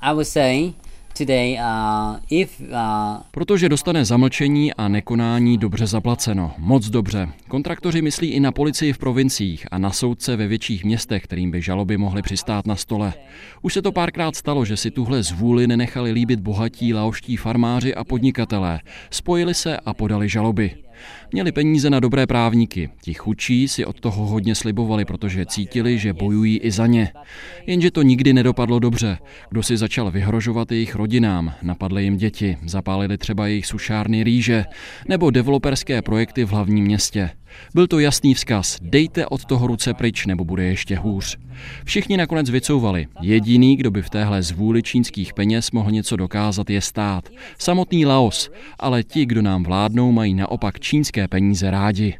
I 0.02 0.14
would 0.14 0.28
say 0.28 0.74
Uh, 1.22 1.28
uh... 2.62 2.78
Protože 3.32 3.70
dostane 3.70 4.06
zamlčení 4.06 4.74
a 4.74 4.88
nekonání 4.88 5.58
dobře 5.58 5.88
zaplaceno. 5.88 6.52
Moc 6.58 6.90
dobře. 6.90 7.30
Kontraktoři 7.48 8.02
myslí 8.02 8.28
i 8.28 8.40
na 8.40 8.52
policii 8.52 8.94
v 8.94 8.98
provinciích 8.98 9.68
a 9.72 9.78
na 9.78 9.92
soudce 9.92 10.36
ve 10.36 10.48
větších 10.48 10.86
městech, 10.86 11.24
kterým 11.24 11.52
by 11.52 11.62
žaloby 11.62 11.98
mohly 11.98 12.22
přistát 12.22 12.68
na 12.68 12.76
stole. 12.76 13.14
Už 13.62 13.74
se 13.74 13.82
to 13.82 13.92
párkrát 13.92 14.36
stalo, 14.36 14.66
že 14.66 14.78
si 14.78 14.92
tuhle 14.92 15.24
zvůli 15.24 15.68
nenechali 15.68 16.12
líbit 16.12 16.40
bohatí 16.40 16.94
laoští 16.94 17.38
farmáři 17.38 17.96
a 17.96 18.04
podnikatelé. 18.04 18.80
Spojili 19.10 19.54
se 19.54 19.78
a 19.78 19.94
podali 19.94 20.30
žaloby. 20.30 20.76
Měli 21.34 21.52
peníze 21.52 21.90
na 21.90 22.00
dobré 22.00 22.28
právníky. 22.28 22.90
Ti 23.02 23.14
chudší 23.14 23.68
si 23.68 23.86
od 23.86 24.00
toho 24.00 24.26
hodně 24.26 24.56
slibovali, 24.56 25.06
protože 25.06 25.46
cítili, 25.46 26.00
že 26.00 26.14
bojují 26.14 26.58
i 26.58 26.72
za 26.72 26.88
ně. 26.88 27.12
Jenže 27.68 27.92
to 27.92 28.02
nikdy 28.02 28.34
nedopadlo 28.34 28.80
dobře. 28.80 29.18
Kdo 29.50 29.64
si 29.64 29.78
začal 29.78 30.12
vyhrožovat 30.12 30.72
jejich 30.72 30.96
rodinám, 30.96 31.54
napadly 31.62 32.04
jim 32.04 32.18
děti, 32.18 32.58
zapálili 32.66 33.18
třeba 33.18 33.48
jejich 33.48 33.66
sušárny 33.66 34.24
rýže 34.24 34.66
nebo 35.08 35.32
developerské 35.32 36.02
projekty 36.02 36.46
v 36.46 36.50
hlavním 36.50 36.86
městě. 36.86 37.30
Byl 37.74 37.88
to 37.88 38.00
jasný 38.00 38.34
vzkaz, 38.34 38.78
dejte 38.82 39.26
od 39.28 39.46
toho 39.46 39.68
ruce 39.68 39.94
pryč, 39.94 40.26
nebo 40.26 40.46
bude 40.46 40.64
ještě 40.64 40.96
hůř. 40.96 41.38
Všichni 41.86 42.18
nakonec 42.18 42.50
vycouvali. 42.50 43.08
Jediný, 43.22 43.76
kdo 43.76 43.92
by 43.92 44.02
v 44.02 44.10
téhle 44.10 44.44
zvůli 44.44 44.84
čínských 44.84 45.34
peněz 45.34 45.72
mohl 45.72 45.92
něco 45.92 46.16
dokázat, 46.16 46.70
je 46.70 46.82
stát. 46.82 47.30
Samotný 47.60 48.06
Laos, 48.06 48.50
ale 48.80 49.04
ti, 49.04 49.26
kdo 49.26 49.42
nám 49.42 49.64
vládnou, 49.64 50.12
mají 50.12 50.34
naopak 50.34 50.80
čínské 50.80 51.23
peníze 51.28 51.72
rádi. 51.72 52.18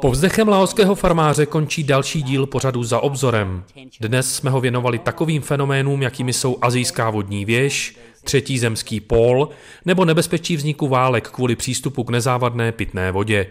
Povzdechem 0.00 0.48
laoského 0.48 0.94
farmáře 0.94 1.46
končí 1.46 1.82
další 1.82 2.22
díl 2.22 2.46
pořadu 2.46 2.84
za 2.84 3.00
obzorem. 3.00 3.64
Dnes 4.00 4.34
jsme 4.34 4.50
ho 4.50 4.60
věnovali 4.60 4.98
takovým 4.98 5.42
fenoménům, 5.42 6.02
jakými 6.02 6.32
jsou 6.32 6.58
azijská 6.60 7.10
vodní 7.10 7.44
věž, 7.44 7.96
třetí 8.24 8.58
zemský 8.58 9.00
pól 9.00 9.48
nebo 9.84 10.04
nebezpečí 10.04 10.56
vzniku 10.56 10.88
válek 10.88 11.30
kvůli 11.30 11.56
přístupu 11.56 12.04
k 12.04 12.10
nezávadné 12.10 12.72
pitné 12.72 13.12
vodě. 13.12 13.46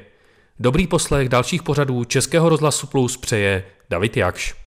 Dobrý 0.59 0.87
poslech 0.87 1.29
dalších 1.29 1.63
pořadů 1.63 2.03
Českého 2.03 2.49
rozhlasu 2.49 2.87
Plus 2.87 3.17
přeje 3.17 3.63
David 3.89 4.17
Jakš. 4.17 4.62